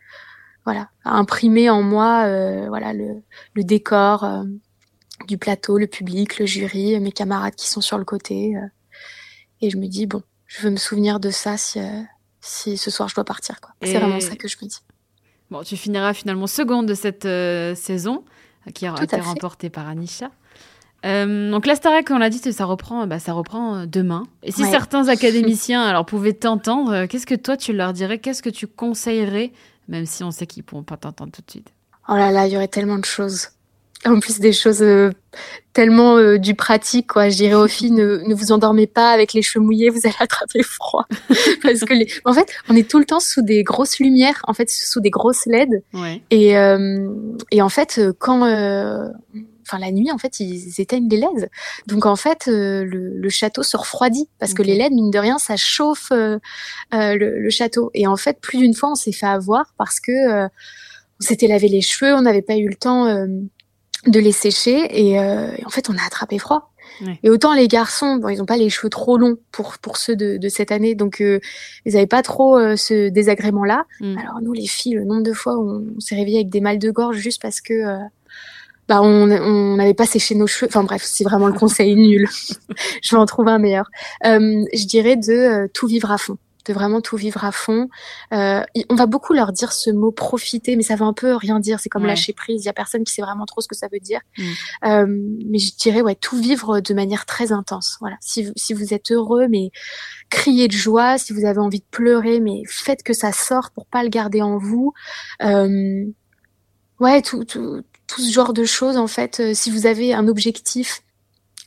[0.65, 3.23] voilà, imprimer en moi euh, voilà le,
[3.55, 4.43] décor euh,
[5.27, 8.55] du plateau, le public, le jury, mes camarades qui sont sur le côté.
[8.55, 8.61] Euh.
[9.61, 11.79] et je me dis bon, je veux me souvenir de ça si,
[12.39, 13.59] si ce soir je dois partir.
[13.61, 13.71] Quoi.
[13.81, 14.79] C'est vraiment ça que je me dis.
[15.49, 17.23] Bon, tu finiras finalement seconde de cette
[17.75, 18.23] saison
[18.75, 20.29] qui a été remportée par Anisha.
[21.03, 24.23] Donc la Starac, on l'a dit, ça reprend, bah, ça reprend demain.
[24.43, 28.19] Et si certains académiciens alors pouvaient t'entendre, qu'est-ce que toi tu leur dirais?
[28.19, 29.51] Qu'est-ce que tu conseillerais?
[29.87, 31.73] Même si on sait qu'ils pourront pas t'entendre tout de suite.
[32.07, 33.49] Oh là là, il y aurait tellement de choses.
[34.05, 35.11] En plus des choses euh,
[35.73, 37.29] tellement euh, du pratique, quoi.
[37.29, 40.15] Je dirais aux filles, ne, ne, vous endormez pas avec les cheveux mouillés, vous allez
[40.19, 41.05] attraper froid.
[41.61, 42.07] Parce que les...
[42.23, 45.09] en fait, on est tout le temps sous des grosses lumières, en fait, sous des
[45.09, 45.83] grosses LED.
[45.93, 46.21] Ouais.
[46.31, 47.09] Et, euh,
[47.51, 48.45] et en fait, quand
[49.69, 51.49] enfin la nuit en fait ils éteignent les LED.
[51.87, 55.37] Donc en fait euh, le, château se refroidit parce que les LED mine de rien
[55.37, 56.39] ça chauffe euh,
[56.93, 57.91] euh, le, château.
[57.93, 61.67] Et en fait plus d'une fois on s'est fait avoir parce que on s'était lavé
[61.67, 65.97] les cheveux, on n'avait pas eu le temps de les sécher et, en fait on
[65.97, 66.71] a attrapé froid.
[67.23, 70.17] Et autant les garçons, bon, ils n'ont pas les cheveux trop longs pour pour ceux
[70.17, 73.85] de, de cette année, donc ils n'avaient pas trop ce désagrément-là.
[74.01, 74.17] Mm.
[74.17, 76.79] Alors nous, les filles, le nombre de fois où on, s'est réveillé avec des mal
[76.79, 77.73] de gorge juste parce que
[78.89, 80.69] bah on n'avait pas séché nos cheveux.
[80.69, 82.27] Enfin bref, c'est vraiment le conseil nul.
[83.01, 83.89] je vais en trouver un meilleur.
[84.25, 86.37] Euh, je dirais de euh, tout vivre à fond
[86.69, 87.89] de vraiment tout vivre à fond.
[88.33, 91.59] Euh, on va beaucoup leur dire ce mot profiter, mais ça veut un peu rien
[91.59, 91.79] dire.
[91.79, 92.63] C'est comme lâcher prise.
[92.63, 94.21] Il y a personne qui sait vraiment trop ce que ça veut dire.
[94.37, 94.43] Mm.
[94.85, 95.05] Euh,
[95.47, 97.97] mais je dirais ouais, tout vivre de manière très intense.
[97.99, 98.17] Voilà.
[98.21, 99.71] Si, si vous êtes heureux, mais
[100.29, 101.17] criez de joie.
[101.17, 104.41] Si vous avez envie de pleurer, mais faites que ça sorte pour pas le garder
[104.41, 104.93] en vous.
[105.43, 106.05] Euh,
[106.99, 109.39] ouais, tout, tout, tout ce genre de choses en fait.
[109.39, 111.03] Euh, si vous avez un objectif,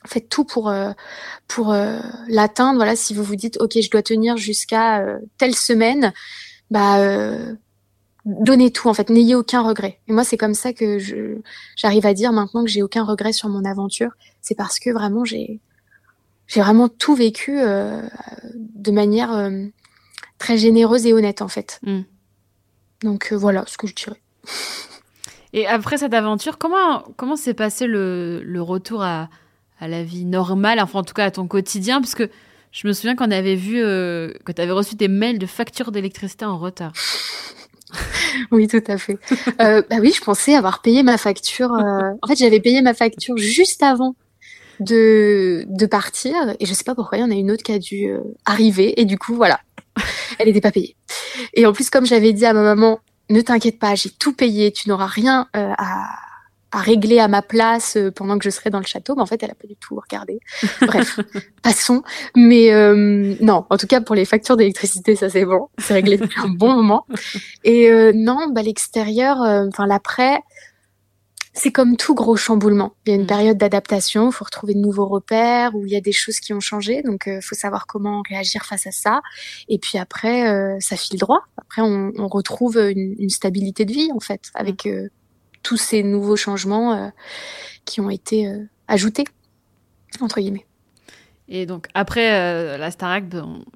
[0.05, 0.91] faites tout pour euh,
[1.47, 2.75] pour euh, l'atteindre.
[2.75, 5.03] Voilà, si vous vous dites ok, je dois tenir jusqu'à
[5.37, 6.13] telle semaine,
[6.69, 6.99] bah
[8.25, 9.99] donnez tout en fait, n'ayez aucun regret.
[10.07, 11.37] Et moi c'est comme ça que je
[11.75, 14.11] j'arrive à dire maintenant que j'ai aucun regret sur mon aventure.
[14.41, 15.61] C'est parce que vraiment j'ai
[16.47, 19.49] j'ai vraiment tout vécu de manière
[20.39, 21.79] très généreuse et honnête en fait.
[21.83, 22.01] Mm.
[23.03, 24.21] Donc voilà ce que je dirais.
[25.53, 29.29] Et après cette aventure, comment comment s'est passé le, le retour à,
[29.79, 32.29] à, la vie normale, enfin en tout cas à ton quotidien, parce que
[32.71, 35.91] je me souviens qu'on avait vu euh, que tu avais reçu des mails de factures
[35.91, 36.93] d'électricité en retard.
[38.51, 39.19] oui, tout à fait.
[39.61, 41.71] euh, bah oui, je pensais avoir payé ma facture.
[41.71, 44.15] Euh, en fait, j'avais payé ma facture juste avant
[44.79, 47.71] de, de partir, et je sais pas pourquoi, il y en a une autre qui
[47.71, 48.11] a dû
[48.45, 49.59] arriver, et du coup, voilà,
[50.39, 50.95] elle n'était pas payée.
[51.53, 52.99] Et en plus, comme j'avais dit à ma maman,
[53.33, 56.15] ne t'inquiète pas, j'ai tout payé, tu n'auras rien euh, à,
[56.71, 59.15] à, régler à ma place euh, pendant que je serai dans le château.
[59.15, 60.39] Mais en fait, elle a pas du tout regardé.
[60.81, 61.19] Bref,
[61.61, 62.03] passons.
[62.35, 66.17] Mais euh, non, en tout cas pour les factures d'électricité, ça c'est bon, c'est réglé
[66.17, 67.05] depuis un bon moment.
[67.63, 70.39] Et non, bah l'extérieur, enfin l'après,
[71.53, 72.95] c'est comme tout gros chamboulement.
[73.05, 73.27] Il y a une mm.
[73.27, 76.51] période d'adaptation, il faut retrouver de nouveaux repères, où il y a des choses qui
[76.51, 79.21] ont changé, donc il euh, faut savoir comment réagir face à ça.
[79.69, 81.41] Et puis après, euh, ça file droit.
[81.57, 84.89] Après, on, on retrouve une, une, stabilité de vie, en fait, avec mm.
[84.89, 85.09] euh,
[85.61, 87.13] tous ces nouveaux changements
[87.85, 88.51] qui ont été
[88.89, 89.23] ajoutés,
[90.19, 90.65] entre guillemets.
[91.47, 93.23] Et donc après la Starac,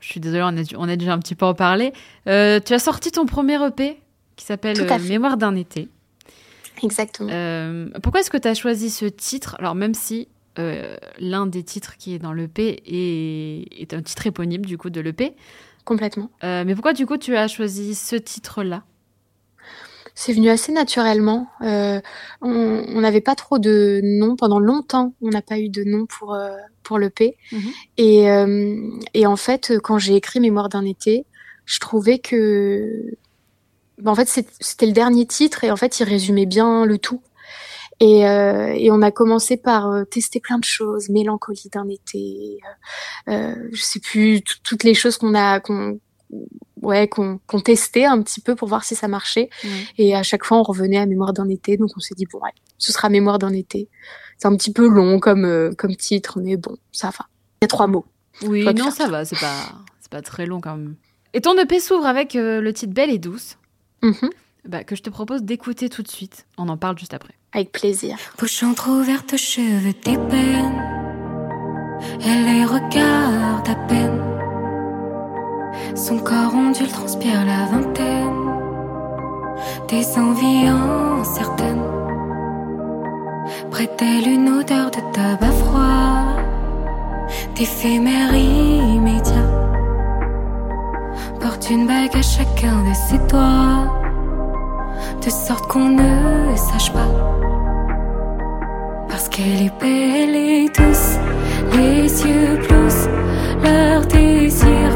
[0.02, 1.94] je suis désolée, on a, on a déjà un petit peu en parlé.
[2.26, 2.32] tu
[2.74, 4.02] as sorti ton premier EP
[4.36, 5.88] qui s'appelle Mémoire d'un été.
[6.84, 7.30] Exactement.
[7.32, 9.56] Euh, pourquoi est-ce que tu as choisi ce titre?
[9.60, 10.28] Alors, même si
[10.60, 14.90] euh, l'un des titres qui est dans l'EP est, est un titre éponyme du coup
[14.90, 15.36] de l'EP.
[15.86, 16.30] Complètement.
[16.44, 18.84] Euh, mais pourquoi du coup tu as choisi ce titre-là?
[20.16, 21.48] C'est venu assez naturellement.
[21.62, 22.02] on
[23.02, 25.14] n'avait pas trop de noms pendant longtemps.
[25.22, 26.36] On n'a pas eu de nom pour
[26.82, 27.38] pour l'EP.
[27.52, 27.72] Mhm.
[27.98, 28.26] Et,
[29.14, 31.26] et en fait, quand j'ai écrit Mémoire d'un été,
[31.66, 33.16] je trouvais que
[34.06, 34.28] en fait,
[34.60, 37.22] c'était le dernier titre et en fait, il résumait bien le tout.
[38.00, 42.60] Et, et on a commencé par tester plein de choses, mélancolie d'un été,
[43.26, 46.00] je sais plus toutes les choses qu'on a qu'on
[46.82, 49.50] ouais qu'on testait un petit peu pour voir si ça marchait.
[49.98, 51.78] Et à chaque fois, on revenait à Mémoire d'un été.
[51.78, 53.90] Donc on s'est dit bon, ouais, ce sera Mémoire d'un été.
[54.38, 57.26] C'est un petit peu long comme euh, comme titre, mais bon, ça va.
[57.62, 58.06] Il y a trois mots.
[58.44, 59.26] Oui, non, ça va.
[59.26, 60.96] C'est pas c'est pas très long quand même.
[61.34, 63.57] Et ton EP s'ouvre avec euh, le titre Belle et douce.
[64.04, 64.30] Mm-hmm.
[64.68, 66.46] Bah, que je te propose d'écouter tout de suite.
[66.58, 67.34] On en parle juste après.
[67.54, 68.18] Avec plaisir.
[68.38, 70.98] Bouche ouverte, cheveux d'ébène.
[72.22, 74.22] Elle les regarde à peine.
[75.96, 78.52] Son corps ondule, transpire la vingtaine.
[79.88, 81.82] Des envies incertaines.
[83.72, 86.36] Près d'elle une odeur de tabac froid.
[87.56, 88.34] D'éphémère
[91.70, 93.92] une bague à chacun de ses doigts.
[95.24, 97.12] De sorte qu'on ne sache pas.
[99.10, 101.18] Parce qu'elle est belle et douce,
[101.76, 102.98] les yeux plus
[103.64, 104.87] leur désir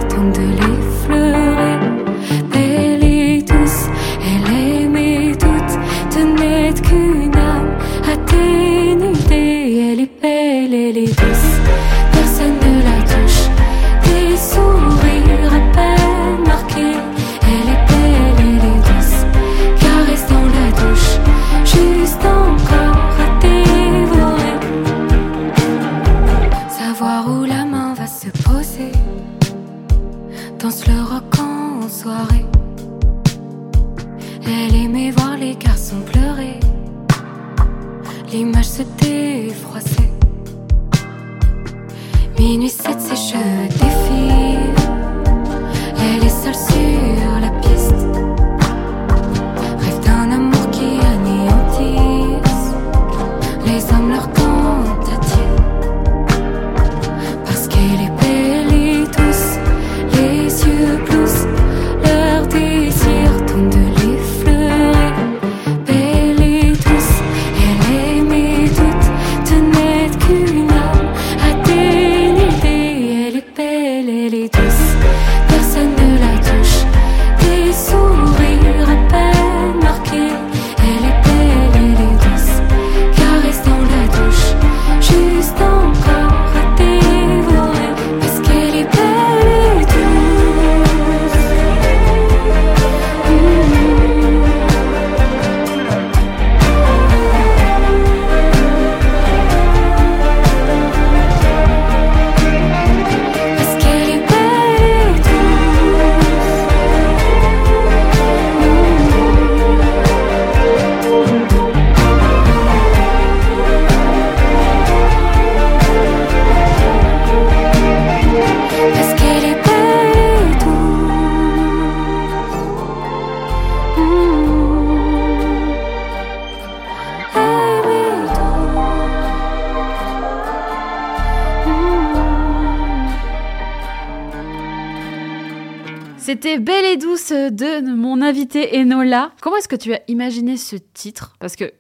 [139.62, 141.36] est-ce que tu as imaginé ce titre?
[141.40, 141.72] Parce que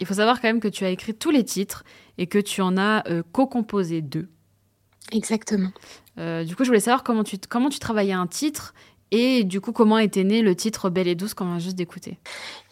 [0.00, 1.84] il faut savoir quand même que tu as écrit tous les titres
[2.18, 4.28] et que tu en as euh, co-composé deux.
[5.12, 5.70] Exactement.
[6.18, 8.74] Euh, du coup, je voulais savoir comment tu, comment tu travaillais un titre
[9.12, 12.18] et du coup, comment était né le titre Belle et douce qu'on vient juste d'écouter?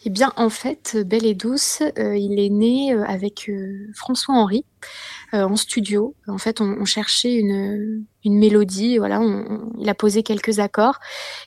[0.04, 3.48] Eh bien, en fait, Belle et douce, euh, il est né avec
[3.94, 4.64] François Henry
[5.25, 6.14] euh, en studio.
[6.28, 8.98] En fait, on, on cherchait une, une mélodie.
[8.98, 10.98] Voilà, on- on- il a posé quelques accords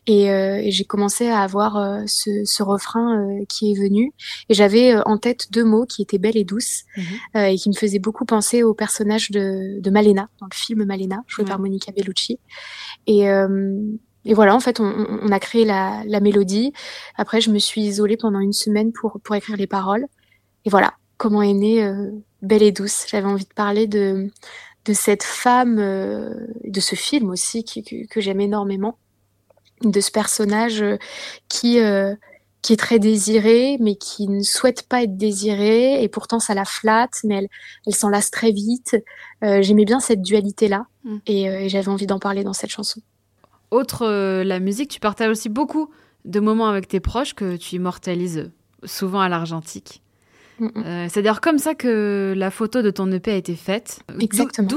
[0.07, 4.11] et, euh, et j'ai commencé à avoir euh, ce, ce refrain euh, qui est venu.
[4.49, 7.03] Et j'avais euh, en tête deux mots qui étaient Belle et douce Mhm.
[7.37, 10.83] euh, et qui me faisaient beaucoup penser au personnage de, de Malena dans le film
[10.85, 12.39] Malena, joué par Monica Bellucci.
[13.07, 13.75] Et euh,
[14.25, 16.73] et voilà, en fait, on, on- on a créé la, la mélodie.
[17.15, 20.05] Après, je me suis isolée pendant une semaine pour, pour écrire les paroles.
[20.65, 23.05] Et voilà, comment est née euh, Belle et douce.
[23.09, 24.29] J'avais envie de parler de,
[24.85, 28.97] de cette femme, euh, de ce film aussi que, que j'aime énormément,
[29.83, 30.97] de ce personnage euh,
[31.47, 32.15] qui, euh,
[32.61, 36.65] qui est très désiré, mais qui ne souhaite pas être désiré, et pourtant ça la
[36.65, 37.47] flatte, mais elle,
[37.87, 38.97] elle s'en lasse très vite.
[39.43, 41.17] Euh, J'aimais bien cette dualité-là, Mm.
[41.27, 42.99] et, euh, et j'avais envie d'en parler dans cette chanson.
[43.71, 44.05] Autre
[44.43, 45.89] la musique, tu partages aussi beaucoup
[46.25, 48.51] de moments avec tes proches que tu immortalises
[48.83, 50.01] souvent à l'argentique.
[50.59, 50.67] Mm.
[50.77, 53.99] Euh, c'est d'ailleurs comme ça que la photo de ton EP a été faite.
[54.19, 54.67] Exactement.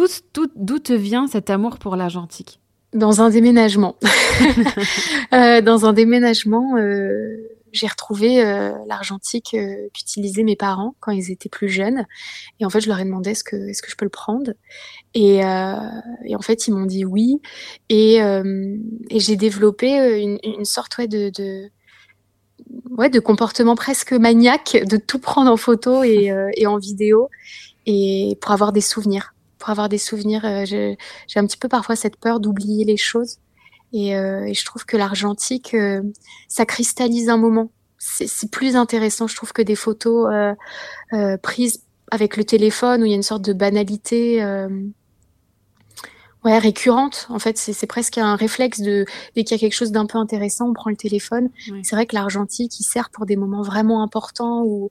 [0.57, 2.61] D'où te vient cet amour pour l'argentique?
[2.93, 3.97] Dans un déménagement.
[5.33, 7.39] Euh, dans un déménagement, euh,
[7.73, 8.45] j'ai retrouvé
[8.87, 9.57] l'argentique
[9.95, 12.05] qu'utilisaient mes parents quand ils étaient plus jeunes.
[12.61, 14.53] Et en fait, je leur ai demandé est-ce que, je peux le prendre?
[15.15, 17.41] Et, et en fait, ils m'ont dit oui.
[17.89, 21.71] Et, et j'ai développé une, une sorte ouais, de, de
[22.91, 27.29] ouais, de comportement presque maniaque, de tout prendre en photo et, et en vidéo,
[27.87, 29.35] et pour avoir des souvenirs.
[29.59, 30.97] Pour avoir des souvenirs, j'ai
[31.37, 33.39] un petit peu parfois cette peur d'oublier les choses.
[33.93, 36.03] Et, euh, et, je trouve que l'argentique, euh,
[36.49, 37.71] ça cristallise un moment.
[37.99, 40.55] C'est plus intéressant, je trouve, que des photos euh,
[41.13, 44.69] euh, prises avec le téléphone où il y a une sorte de banalité euh,
[46.45, 47.27] ouais, récurrente.
[47.29, 50.19] En fait, c'est presque un réflexe de dès qu'il y a quelque chose d'un peu
[50.19, 51.51] intéressant, on prend le téléphone.
[51.71, 51.81] Oui.
[51.85, 54.91] C'est vrai que l'argentique, il sert pour des moments vraiment importants où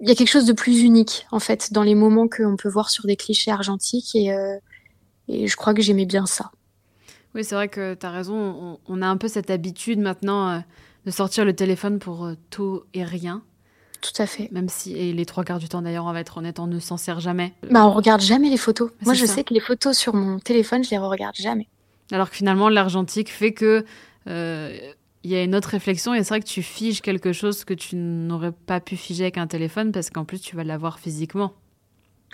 [0.00, 2.68] il y a quelque chose de plus unique, en fait, dans les moments qu'on peut
[2.68, 4.14] voir sur des clichés argentiques.
[4.14, 4.58] Et, euh,
[5.28, 6.50] et je crois que j'aimais bien ça.
[7.34, 8.34] Oui, c'est vrai que tu as raison.
[8.36, 10.58] On, on, a un peu cette habitude maintenant euh,
[11.06, 13.42] de sortir le téléphone pour euh, tout et rien.
[14.04, 14.50] Tout à fait.
[14.52, 16.78] Même si, et les trois quarts du temps d'ailleurs, on va être honnête, on ne
[16.78, 17.54] s'en sert jamais.
[17.70, 18.90] Bah, on regarde jamais les photos.
[19.00, 19.36] Moi, je ça.
[19.36, 21.68] sais que les photos sur mon téléphone, je les regarde jamais.
[22.12, 23.82] Alors que finalement, l'argentique fait que
[24.28, 24.78] euh,
[25.22, 27.72] il y a une autre réflexion et c'est vrai que tu figes quelque chose que
[27.72, 31.54] tu n'aurais pas pu figer avec un téléphone parce qu'en plus, tu vas l'avoir physiquement.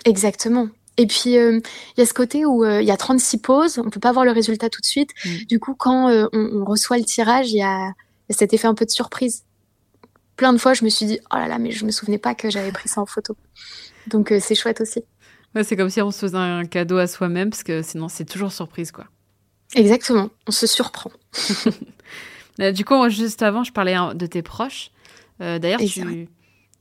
[0.03, 0.67] Exactement.
[0.97, 1.59] Et puis, il euh,
[1.97, 4.25] y a ce côté où il euh, y a 36 poses, on peut pas voir
[4.25, 5.11] le résultat tout de suite.
[5.23, 5.29] Mmh.
[5.47, 7.93] Du coup, quand on, on, reçoit le tirage, il y a,
[8.29, 9.45] cet effet un peu de surprise.
[10.41, 12.33] Plein de fois, je me suis dit, oh là là, mais je me souvenais pas
[12.33, 13.37] que j'avais pris ça en photo.
[14.07, 15.03] Donc, c'est chouette aussi.
[15.53, 18.25] Ouais, c'est comme si on se faisait un cadeau à soi-même, parce que sinon, c'est
[18.25, 19.05] toujours surprise, quoi.
[19.75, 21.11] Exactement, on se surprend.
[22.73, 24.89] du coup, juste avant, je parlais de tes proches.
[25.39, 26.27] D'ailleurs, tu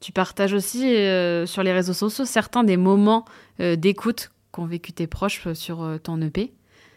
[0.01, 3.27] tu partages aussi euh, sur les réseaux sociaux certains des moments
[3.61, 6.53] euh, d'écoute qu'ont vécu tes proches euh, sur ton EP.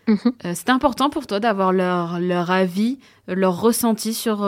[0.08, 0.54] Mmh.
[0.54, 4.40] C'était important pour toi d'avoir leur, leur avis, leur ressenti sur,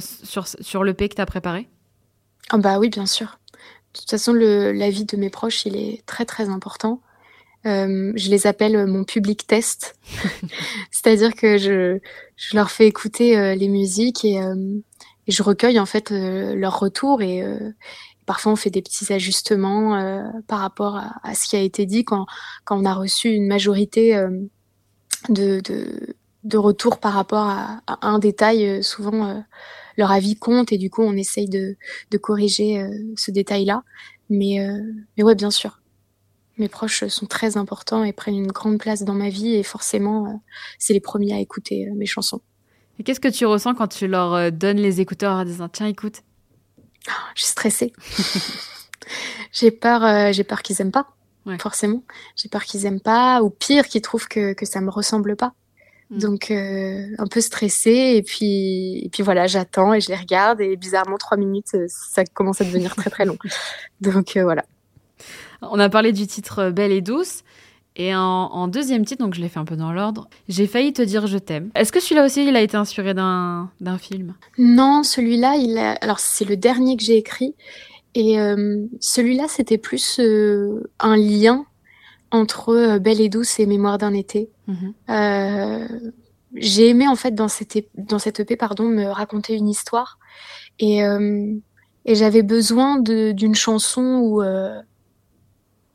[0.00, 1.68] sur, sur l'EP que tu as préparé?
[2.52, 3.38] Oh Bah oui, bien sûr.
[3.94, 7.00] De toute façon, l'avis de mes proches, il est très très important.
[7.66, 9.96] Euh, je les appelle mon public test.
[10.90, 11.98] C'est-à-dire que je,
[12.36, 14.54] je leur fais écouter euh, les musiques et, euh,
[15.26, 17.72] et je recueille en fait euh, leur retour et, euh,
[18.26, 21.86] parfois on fait des petits ajustements euh, par rapport à, à, ce qui a été
[21.86, 22.26] dit quand,
[22.64, 24.30] quand on a reçu une majorité euh,
[25.28, 28.66] de, de, de retours par rapport à, à un détail.
[28.66, 29.44] Euh, souvent
[29.96, 31.76] leur avis compte et du coup on essaye de,
[32.10, 32.84] de corriger
[33.16, 33.84] ce détail-là.
[34.28, 34.58] Mais,
[35.16, 35.80] mais ouais, bien sûr.
[36.58, 40.42] Mes proches sont très importants et prennent une grande place dans ma vie et forcément
[40.80, 42.40] c'est les premiers à écouter mes chansons.
[42.98, 45.86] Et qu'est-ce que tu ressens quand tu leur euh, donnes les écouteurs en disant tiens
[45.86, 46.22] écoute?
[47.08, 47.92] Oh, Je suis stressée.
[49.52, 51.13] j'ai peur, euh, j'ai peur qu'ils aiment pas.
[51.46, 51.58] Ouais.
[51.58, 52.02] Forcément,
[52.36, 55.52] j'ai peur qu'ils aiment pas, ou pire, qu'ils trouvent que que ça me ressemble pas.
[56.10, 56.18] Mm.
[56.18, 60.60] Donc euh, un peu stressée et puis et puis voilà, j'attends et je les regarde
[60.60, 63.38] et bizarrement trois minutes, euh, ça commence à devenir très très long.
[64.00, 64.64] Donc euh, voilà.
[65.62, 67.42] On a parlé du titre Belle et douce.
[67.96, 70.92] Et en, en, deuxième titre, donc je l'ai fait un peu dans l'ordre, j'ai failli
[70.92, 71.70] te dire je t'aime.
[71.76, 74.34] Est-ce que celui-là aussi, il a été inspiré d'un film?
[74.58, 75.92] Non, celui-là, il a...
[76.00, 77.54] alors c'est le dernier que j'ai écrit.
[78.14, 81.66] Et euh, celui-là, c'était plus euh, un lien
[82.30, 84.50] entre euh, Belle et douce et Mémoire d'un été.
[84.66, 84.74] Mm
[85.08, 86.12] -hmm.
[86.54, 90.18] j'ai aimé en fait dans cette, dans cette EP pardon, me raconter une histoire.
[90.78, 91.54] Et, euh,
[92.04, 94.42] et j'avais besoin d'une chanson où,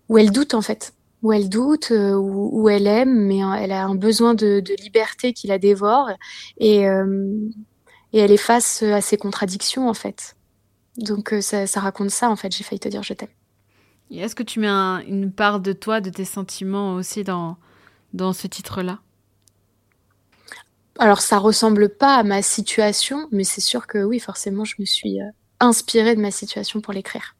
[0.09, 3.83] où elle doute en fait où elle doute, où, où, elle aime, mais elle a
[3.85, 6.09] un besoin de, de liberté qui la dévore
[6.57, 7.35] et, euh,
[8.13, 10.35] et elle est face à ses contradictions en fait.
[10.99, 12.55] Donc euh, ça, ça, raconte ça en fait.
[12.55, 13.29] J'ai failli te dire je t'aime.
[14.11, 17.57] Et est-ce que tu mets un, une part de toi, de tes sentiments aussi dans
[18.13, 18.99] dans ce titre-là?
[20.97, 24.85] Alors ça ressemble pas à ma situation, mais c'est sûr que oui, forcément, je me
[24.85, 25.19] suis
[25.59, 27.35] inspirée de ma situation pour l'écrire.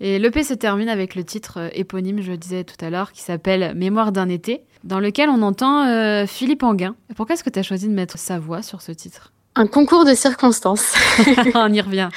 [0.00, 3.12] Et l'EP se termine avec le titre euh, éponyme, je le disais tout à l'heure,
[3.12, 6.96] qui s'appelle Mémoire d'un été, dans lequel on entend euh, Philippe Anguin.
[7.16, 9.32] Pourquoi est-ce que tu as choisi de mettre sa voix sur ce titre?
[9.56, 10.94] Un concours de circonstances.
[11.54, 12.08] on y revient.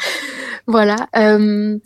[0.66, 0.96] Voilà.
[1.16, 1.78] Euh,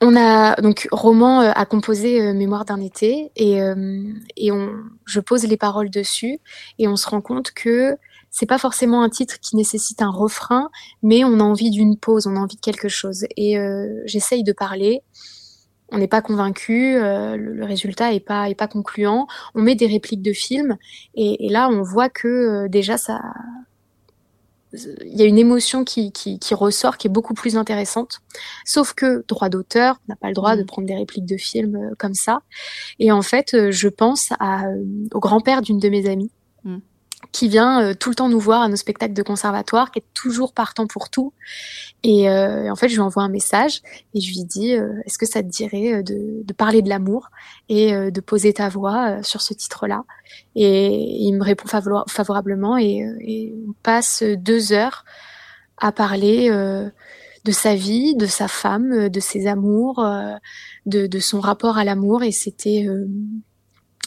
[0.00, 4.02] on a donc Roman euh, a composé euh, Mémoire d'un été et, euh,
[4.36, 4.70] et on,
[5.06, 6.38] je pose les paroles dessus
[6.78, 7.96] et on se rend compte que
[8.30, 10.68] c'est pas forcément un titre qui nécessite un refrain,
[11.02, 13.24] mais on a envie d'une pause, on a envie de quelque chose.
[13.38, 13.56] Et
[14.04, 15.02] j'essaye de parler
[15.90, 19.26] on n'est pas convaincu, euh, le, le, résultat est pas est pas concluant.
[19.54, 20.76] On met des répliques de films
[21.14, 23.20] et, et là on voit que euh, déjà ça,
[24.72, 28.20] il y a une émotion qui, qui, qui, ressort, qui est beaucoup plus intéressante.
[28.64, 31.76] Sauf que droit d'auteur, on n'a pas le droit de prendre des répliques de films
[31.76, 32.42] euh, comme ça.
[32.98, 34.64] Et en fait, euh, je pense à,
[35.12, 36.30] au grand-père d'une de mes amies.
[36.64, 36.78] Mmh.
[37.32, 40.04] Qui vient euh, tout le temps nous voir à nos spectacles de conservatoire, qui est
[40.14, 41.32] toujours partant pour tout.
[42.02, 43.82] Et euh, en fait, je lui envoie un message
[44.14, 47.28] et je lui dis euh, Est-ce que ça te dirait de, de parler de l'amour
[47.68, 50.04] et de poser ta voix sur ce titre-là?
[50.54, 51.66] Et il me répond
[52.08, 55.04] favorablement et, et, on passe deux heures
[55.78, 60.04] à parler de sa vie, de sa femme, de ses amours,
[60.86, 62.86] de, de son rapport à l'amour et c'était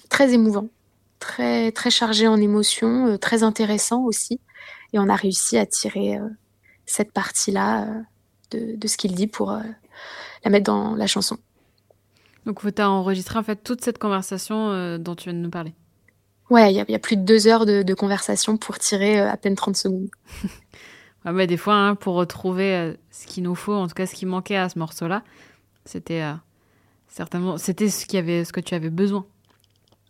[0.09, 0.68] très émouvant
[1.22, 4.41] très très chargé en émotions, euh, très intéressant aussi.
[4.91, 6.28] Et on a réussi à tirer euh,
[6.86, 8.01] cette partie-là euh,
[8.51, 9.57] de, de, ce qu'il dit pour
[10.43, 11.38] la mettre dans la chanson.
[12.45, 15.74] Donc, tu as enregistré en fait toute cette conversation dont tu viens de nous parler.
[16.49, 19.38] Ouais, il y, y, a plus de deux heures de, de conversation pour tirer à
[19.38, 20.09] peine 30 secondes.
[21.24, 24.15] ouais, mais des fois, hein, pour retrouver ce qu'il nous faut, en tout cas ce
[24.15, 25.24] qui manquait à ce morceau-là,
[25.86, 26.24] c'était
[27.07, 29.26] certainement c'était ce, qui avait, ce que tu avais besoin.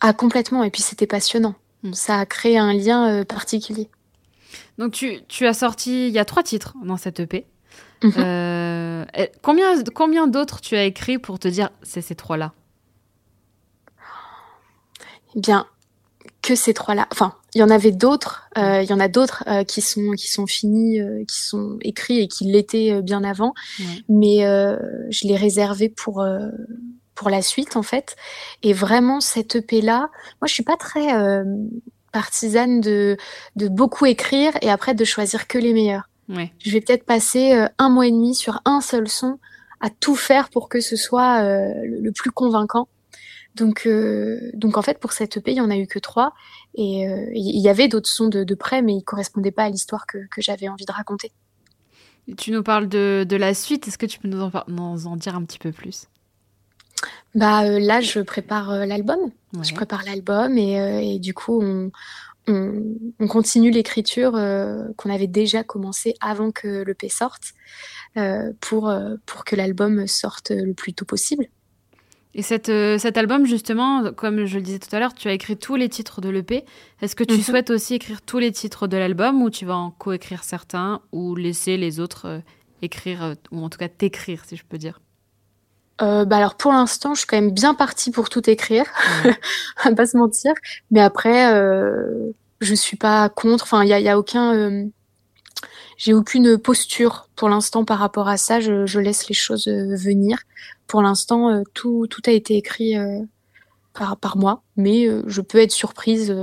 [0.02, 0.64] Ah, complètement.
[0.64, 1.56] Et puis c'était passionnant.
[1.84, 1.94] Mm.
[1.94, 3.88] Ça a créé un lien euh, particulier.
[4.78, 7.46] Donc tu, tu, as sorti, il y a trois titres dans cette EP.
[8.04, 8.14] Mhm.
[8.18, 9.06] Euh,
[9.44, 12.54] combien combien d'autres tu as écrit pour te dire c'est ces trois-là?
[15.36, 15.68] Eh bien,
[16.42, 17.08] que ces trois-là.
[17.12, 18.50] Enfin, il y en avait d'autres.
[18.58, 22.28] Euh, il y en a d'autres qui sont qui sont finis, qui sont écrits et
[22.28, 23.54] qui l'étaient bien avant.
[24.10, 26.26] Mais je les réservais pour
[27.22, 28.16] pour la suite en fait.
[28.64, 30.10] Et vraiment cette EP là,
[30.42, 31.44] moi je suis pas très euh,
[32.12, 33.16] partisane de,
[33.56, 36.10] de beaucoup écrire et après de choisir que les meilleurs.
[36.30, 39.38] Je vais peut-être passer euh, un mois et demi sur un seul son
[39.82, 42.88] à tout faire pour que ce soit euh, le, plus convaincant.
[43.56, 43.88] Donc,
[44.54, 46.34] donc en fait, pour cette EP, il y en a eu que trois.
[46.74, 47.04] Et
[47.34, 50.20] il y avait d'autres sons de, de, près, mais ils correspondaient pas à l'histoire que,
[50.34, 51.34] que j'avais envie de raconter.
[52.38, 53.90] tu nous parles de, de la suite.
[53.90, 56.08] Est-ce que tu peux nous en, nous en dire un petit peu plus?
[57.36, 59.32] Bah euh, là, je prépare euh, l'album.
[59.62, 61.92] Je prépare l'album et, euh, et, du coup, on,
[62.48, 62.84] on,
[63.20, 67.54] on continue l'écriture qu'on avait déjà commencé avant que le P sorte
[68.62, 68.94] pour,
[69.26, 71.48] pour que l'album sorte le plus tôt possible.
[72.34, 75.58] Et cette, cet album, justement, comme je le disais tout à l'heure, tu as écrit
[75.58, 76.64] tous les titres de l'EP.
[77.02, 77.42] Est-ce que tu mhm.
[77.42, 81.36] souhaites aussi écrire tous les titres de l'album ou tu vas en coécrire certains ou
[81.36, 82.42] laisser les autres
[82.82, 85.02] écrire, ou en tout cas t'écrire, si je peux dire?
[86.02, 88.86] Euh, bah alors pour l'instant, je suis quand même bien partie pour tout écrire,
[89.84, 90.54] à pas se mentir.
[90.90, 93.64] Mais après, euh, je suis pas contre.
[93.66, 94.86] Enfin, il y a, y a, aucun, euh,
[95.98, 98.60] j'ai aucune posture pour l'instant par rapport à ça.
[98.60, 100.38] Je, je laisse les choses euh, venir.
[100.88, 102.96] Pour l'instant, euh, tout tout a été écrit
[103.94, 106.36] par par moi, mais je peux être surprise,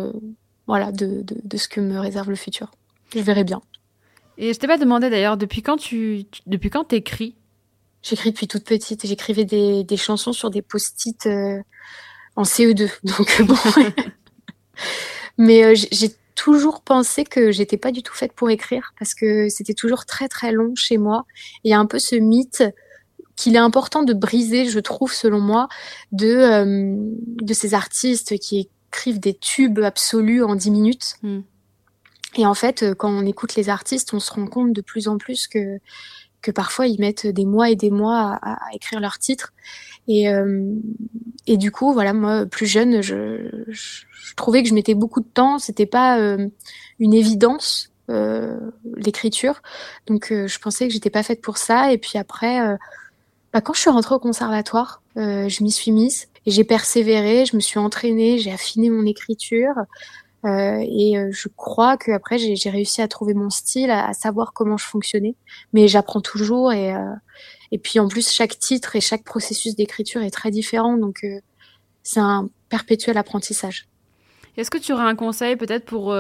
[0.67, 2.71] voilà, de, de, de ce que me réserve le futur.
[3.15, 3.61] Je verrai bien.
[4.37, 7.35] Et je t'ai pas demandé d'ailleurs depuis quand tu, depuis quand t'écris?
[8.03, 9.07] J'écris depuis toute petite.
[9.07, 11.61] J'écrivais des, des, chansons sur des post-it euh,
[12.37, 12.91] en CE2.
[13.05, 13.57] Donc bon.
[15.39, 19.49] Mais euh, j'ai toujours pensé que j'étais pas du tout faite pour écrire parce que
[19.49, 21.27] c'était toujours très très long chez moi.
[21.65, 22.63] Il y a un peu ce mythe
[23.37, 25.69] qu'il est important de briser, je trouve, selon moi,
[26.11, 31.15] de, euh, de ces artistes qui écrivent des tubes absolus en 10 minutes.
[31.23, 31.41] Hmm.
[32.37, 35.19] Et en fait, quand on écoute les artistes, on se rend compte de plus en
[35.19, 35.79] plus que
[36.43, 39.53] que parfois ils mettent des mois et des mois à, écrire leurs titres.
[40.07, 40.75] Et, euh,
[41.47, 43.65] et du coup, voilà, moi, plus jeune, je,
[44.37, 45.59] trouvais que je mettais beaucoup de temps.
[45.59, 46.49] C'était pas euh,
[46.99, 48.59] une évidence euh,
[48.97, 49.61] l'écriture,
[50.07, 51.93] donc je pensais que j'étais pas faite pour ça.
[51.93, 52.59] Et puis après,
[53.53, 57.45] bah, quand je suis rentrée au conservatoire, je m'y suis mise et j'ai persévéré.
[57.45, 59.75] Je me suis entraînée, j'ai affiné mon écriture.
[60.45, 64.53] Euh, et euh, je crois que après j'ai réussi à trouver mon style, à, savoir
[64.53, 65.35] comment je fonctionnais.
[65.73, 67.15] Mais j'apprends toujours et euh,
[67.73, 71.27] et puis en plus chaque titre et chaque processus d'écriture est très différent, donc
[72.03, 73.89] c'est un perpétuel apprentissage.
[74.57, 76.15] Est-ce que tu aurais un conseil peut-être pour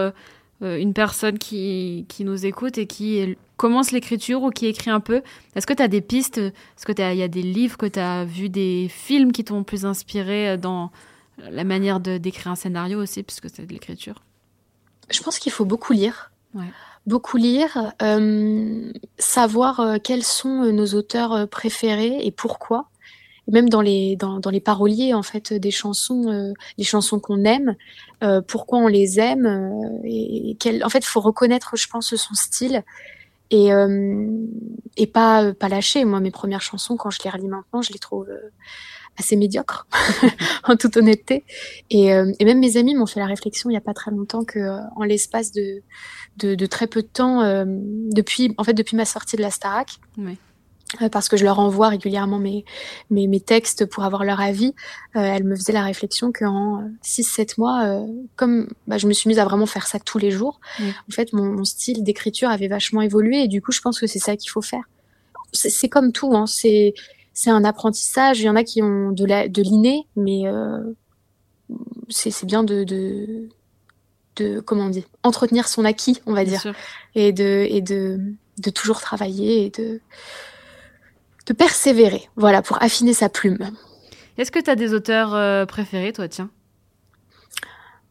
[0.60, 5.22] une personne qui, qui nous écoute et qui commence l'écriture ou qui écrit un peu?
[5.56, 6.36] Est-ce que tu as des pistes?
[6.36, 9.86] Est-ce qu'il y a des livres que tu as vus, des films qui t'ont plus
[9.86, 10.90] inspiré dans,
[11.38, 14.22] la manière de d'écrire un scénario aussi, puisque c'est de l'écriture
[15.10, 16.32] Je pense qu'il faut beaucoup lire.
[17.06, 22.88] Beaucoup lire, euh, savoir euh, quels sont euh, nos auteurs préférés et pourquoi.
[23.46, 27.76] même dans les dans, dans, les paroliers en fait des chansons, les chansons qu'on aime,
[28.46, 29.72] pourquoi on les aime
[30.04, 32.82] et, quel, en fait faut reconnaître, je pense, son style
[33.50, 33.70] et
[34.96, 36.04] et pas pas lâcher.
[36.04, 38.28] Moi, mes premières chansons, quand je les relis maintenant, je les trouve
[39.18, 39.86] assez médiocre,
[40.64, 41.44] en toute honnêteté.
[41.90, 44.10] Et, euh, et même mes amis m'ont fait la réflexion il n'y a pas très
[44.10, 45.82] longtemps que euh, en l'espace de,
[46.36, 49.50] de, de, très peu de temps, euh, depuis en fait depuis ma sortie de la
[49.50, 49.88] Starac,
[51.12, 52.64] parce que je leur envoie régulièrement mes,
[53.10, 54.74] mes, mes textes pour avoir leur avis,
[55.16, 58.06] euh, elle me faisait la réflexion qu'en 6-7 mois,
[58.36, 60.90] comme bah, je me suis mise à vraiment faire ça tous les jours, Oui.
[61.08, 64.06] en fait, mon, mon style d'écriture avait vachement évolué et du coup, je pense que
[64.06, 64.84] c'est ça qu'il faut faire.
[65.52, 66.94] C'est c'est comme tout, hein, c'est
[67.38, 68.40] c'est un apprentissage.
[68.40, 70.92] Il y en a qui ont de la de l'inné, mais euh,
[72.08, 73.48] c'est bien de, de
[74.34, 76.74] de comment on dit entretenir son acquis, on va Bien dire, sûr.
[77.14, 78.18] et de et de
[78.58, 80.00] de toujours travailler et de
[81.46, 83.70] de persévérer, voilà, pour affiner sa plume.
[84.36, 86.50] Est-ce que tu as des auteurs euh, préférés, toi, tiens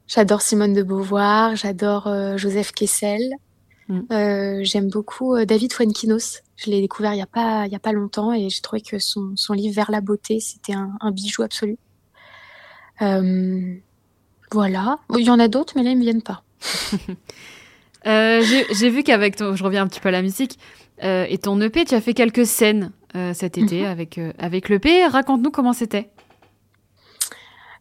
[0.07, 3.29] J'adore Simone de Beauvoir, j'adore euh, Joseph Kessel,
[3.89, 3.99] Mm.
[4.11, 6.41] euh, j'aime beaucoup euh, David Fuenquinos.
[6.57, 8.81] Je l'ai découvert il y a pas il y a pas longtemps et j'ai trouvé
[8.81, 11.77] que son son livre Vers la beauté c'était un, un bijou absolu.
[13.01, 13.75] Euh,
[14.51, 16.43] voilà, il y en a d'autres mais là ils me viennent pas.
[18.05, 20.57] Euh, J'ai vu qu'avec ton, je reviens un petit peu à la musique,
[21.01, 22.91] et ton EP, tu as fait quelques scènes
[23.33, 23.85] cet été Mhm.
[23.85, 25.05] avec, avec l'EP.
[25.07, 26.09] Raconte-nous comment c'était.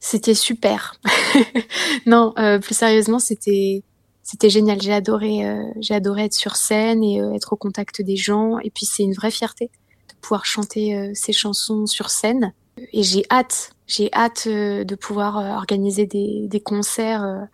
[0.01, 0.97] C'était super.
[2.07, 3.85] non, plus sérieusement, c'était
[4.27, 4.83] c'était génial.
[4.83, 8.59] J'ai adoré euh, j'ai adoré être sur scène et euh, être au contact des gens.
[8.59, 9.71] Et puis c'est une vraie fierté
[10.09, 12.53] de pouvoir chanter euh, ces chansons sur scène.
[12.93, 17.45] Et j'ai hâte, j'ai hâte euh, de pouvoir euh, organiser des, des concerts, euh,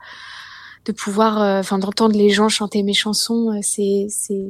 [0.87, 3.61] de pouvoir, euh, enfin d'entendre les gens chanter mes chansons.
[3.63, 4.49] c'est c'est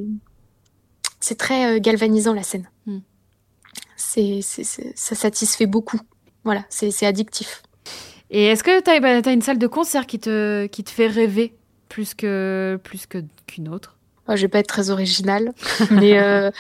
[1.19, 2.71] c'est très galvanisant la scène.
[2.87, 2.99] Mm.
[3.97, 5.99] C'est c'est c'est- ça satisfait beaucoup.
[6.45, 7.63] Voilà, c'est c'est addictif.
[8.31, 11.59] Et est-ce que tu as, une salle de concert qui te, qui te fait rêver?
[11.93, 15.53] Plus que plus que qu'une autre Oh, je vais pas être très originale,
[15.91, 16.51] mais euh,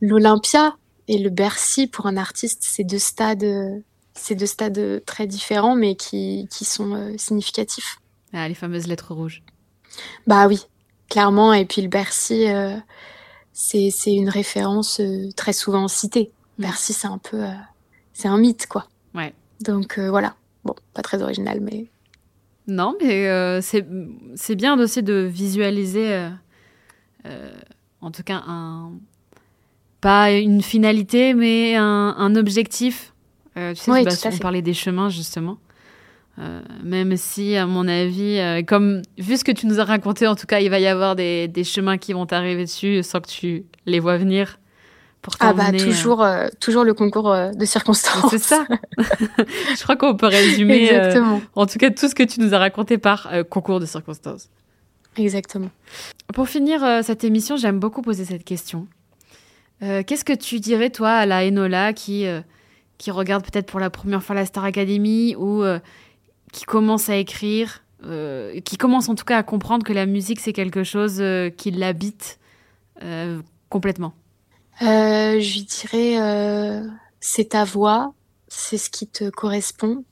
[0.00, 0.76] l'Olympia
[1.08, 3.82] et le Bercy pour un artiste, c'est deux stades,
[4.14, 7.98] c'est deux stades très différents, mais qui, qui sont euh, significatifs.
[8.32, 9.42] ah, Les fameuses lettres rouges.
[10.28, 10.66] Bah oui,
[11.08, 11.52] clairement.
[11.52, 12.76] Et puis le Bercy, euh,
[13.52, 16.30] c'est c'est une référence euh, très souvent citée.
[16.58, 16.62] Mm.
[16.62, 17.42] Bercy, c'est un peu,
[18.12, 18.86] c'est un mythe, quoi.
[19.14, 19.34] Ouais.
[19.62, 20.36] Donc voilà.
[20.64, 21.88] Bon, pas très original, mais
[22.70, 26.30] Non, mais euh, c'est bien aussi de visualiser, euh,
[27.26, 27.50] euh,
[28.00, 28.92] en tout cas, un,
[30.00, 33.12] pas une finalité, mais un, un objectif.
[33.56, 35.58] Tu sais, Oui, bah, on parlait des chemins, justement.
[36.84, 40.46] Même si, à mon avis, comme vu ce que tu nous as raconté, en tout
[40.46, 43.64] cas, il va y avoir des, des chemins qui vont t'arriver dessus sans que tu
[43.84, 44.59] les vois venir.
[45.22, 48.30] Pour ah bah euh, toujours, euh, toujours le concours euh, de circonstances.
[48.30, 48.64] C'est ça.
[48.98, 51.42] Je crois qu'on peut résumer, euh, Exactement.
[51.54, 54.48] en tout cas, tout ce que tu nous as raconté par euh, concours de circonstances.
[55.18, 55.70] Exactement.
[56.32, 58.86] Pour finir cette émission, j'aime beaucoup poser cette question.
[59.80, 62.26] Qu'est-ce que tu dirais, toi, à la Enola qui,
[62.96, 65.64] qui regarde peut-être pour la première fois la Star Academy ou
[66.52, 67.82] qui commence à écrire,
[68.64, 71.20] qui commence en tout cas à comprendre que la musique, c'est quelque chose
[71.56, 72.38] qui l'habite
[73.68, 74.14] complètement?
[74.82, 76.86] Euh, je lui dirais, euh,
[77.20, 78.14] c'est ta voix,
[78.48, 80.04] c'est ce qui te correspond.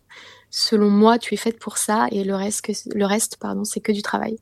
[0.50, 3.80] Selon moi, tu es faite pour ça et le reste, que, le reste, pardon, c'est
[3.80, 4.38] que du travail.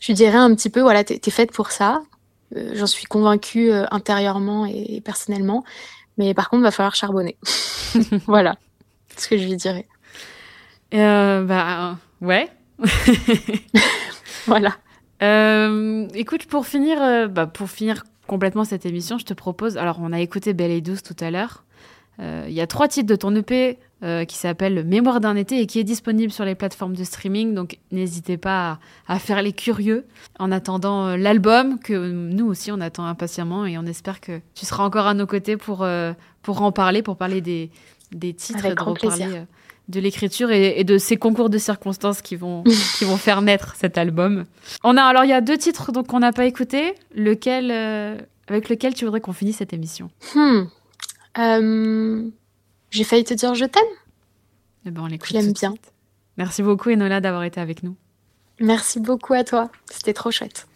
[0.00, 2.02] Je lui dirais un petit peu, voilà, t'es es faite pour ça.
[2.56, 5.64] Euh, J'en suis convaincue euh, intérieurement et, et personnellement,
[6.16, 7.36] mais par contre, va falloir charbonner.
[8.26, 8.56] voilà,
[9.16, 9.86] ce que je lui dirais.
[10.94, 12.48] Euh, Bah, ouais.
[14.46, 14.76] Voilà.
[15.22, 19.76] Euh, écoute, pour finir, bah, pour finir complètement cette émission, je te propose.
[19.76, 21.64] Alors, on a écouté Belle et Douce tout à l'heure.
[22.20, 25.60] Euh, Il y a trois titres de ton EP euh, qui s'appelle Mémoire d'un été
[25.60, 27.54] et qui est disponible sur les plateformes de streaming.
[27.54, 28.78] Donc, n'hésitez pas
[29.08, 30.06] à, faire les curieux
[30.38, 34.64] en attendant euh, l'album que nous aussi on attend impatiemment et on espère que tu
[34.64, 35.84] seras encore à nos côtés pour
[36.42, 37.70] pour en parler, pour parler des
[38.12, 39.40] des titres Avec et de grand reparler plaisir.
[39.42, 39.44] euh,
[39.88, 42.62] de l'écriture et, et de ces concours de circonstances qui vont
[42.98, 44.44] qui vont faire naître cet album.
[44.84, 46.94] On a alors il y a deux titres donc qu'on n'a pas écouté.
[47.14, 48.16] Lequel euh,
[48.48, 50.10] avec lequel tu voudrais qu'on finisse cette émission?
[50.34, 50.62] Hmm.
[51.38, 52.22] Euh,
[52.90, 53.82] J'ai failli te dire je t'aime.
[54.86, 55.28] Eh ben on l'écoute.
[55.28, 55.70] Je l'aime bien.
[55.70, 55.92] suite.
[56.36, 57.96] Merci beaucoup Enola d'avoir été avec nous.
[58.60, 59.70] Merci beaucoup à toi.
[59.90, 60.66] C'était trop chouette.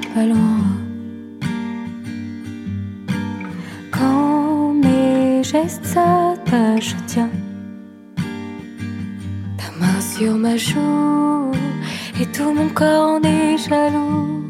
[0.00, 0.64] Pas loin.
[3.90, 7.30] Quand mes gestes s'attachent, tiens
[9.58, 11.52] ta main sur ma joue
[12.20, 14.41] et tout mon corps en est jaloux.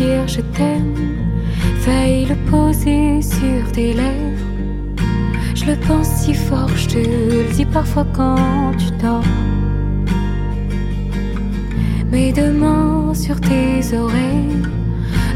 [0.00, 0.94] Je t'aime,
[1.80, 4.48] failli le poser sur tes lèvres.
[5.54, 9.22] Je le pense si fort, je te le dis parfois quand tu dors.
[12.10, 12.52] Mes deux
[13.14, 14.62] sur tes oreilles,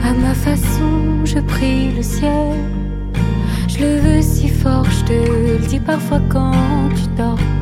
[0.05, 2.57] à ma façon, je prie le ciel.
[3.69, 7.58] Je le veux si fort, je te le dis parfois quand tu dors.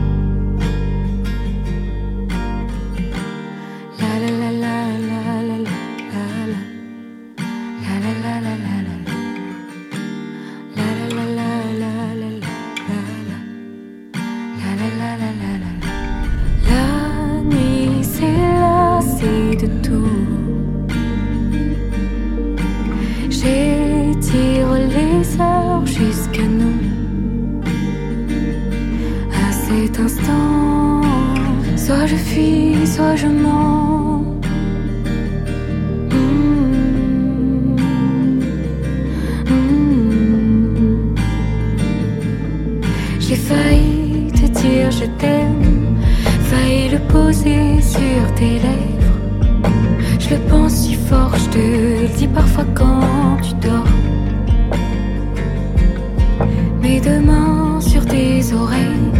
[56.89, 59.11] Mes deux mains sur tes oreilles,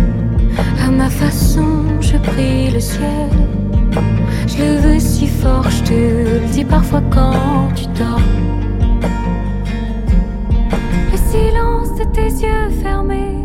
[0.87, 3.31] à ma façon, je prie le ciel.
[4.47, 8.29] Je le veux si fort, je te le dis parfois quand tu dors.
[11.11, 13.43] Le silence de tes yeux fermés,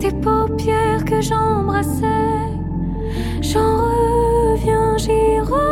[0.00, 2.42] tes paupières que j'embrassais,
[3.42, 5.63] j'en reviens, j'y reviendrai.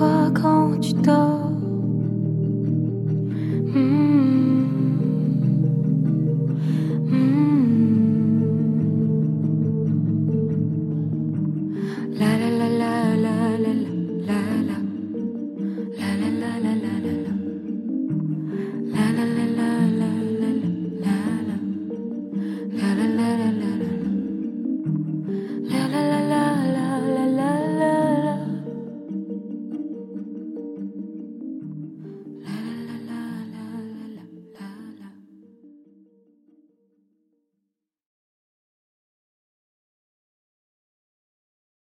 [0.00, 1.39] 挂空气都。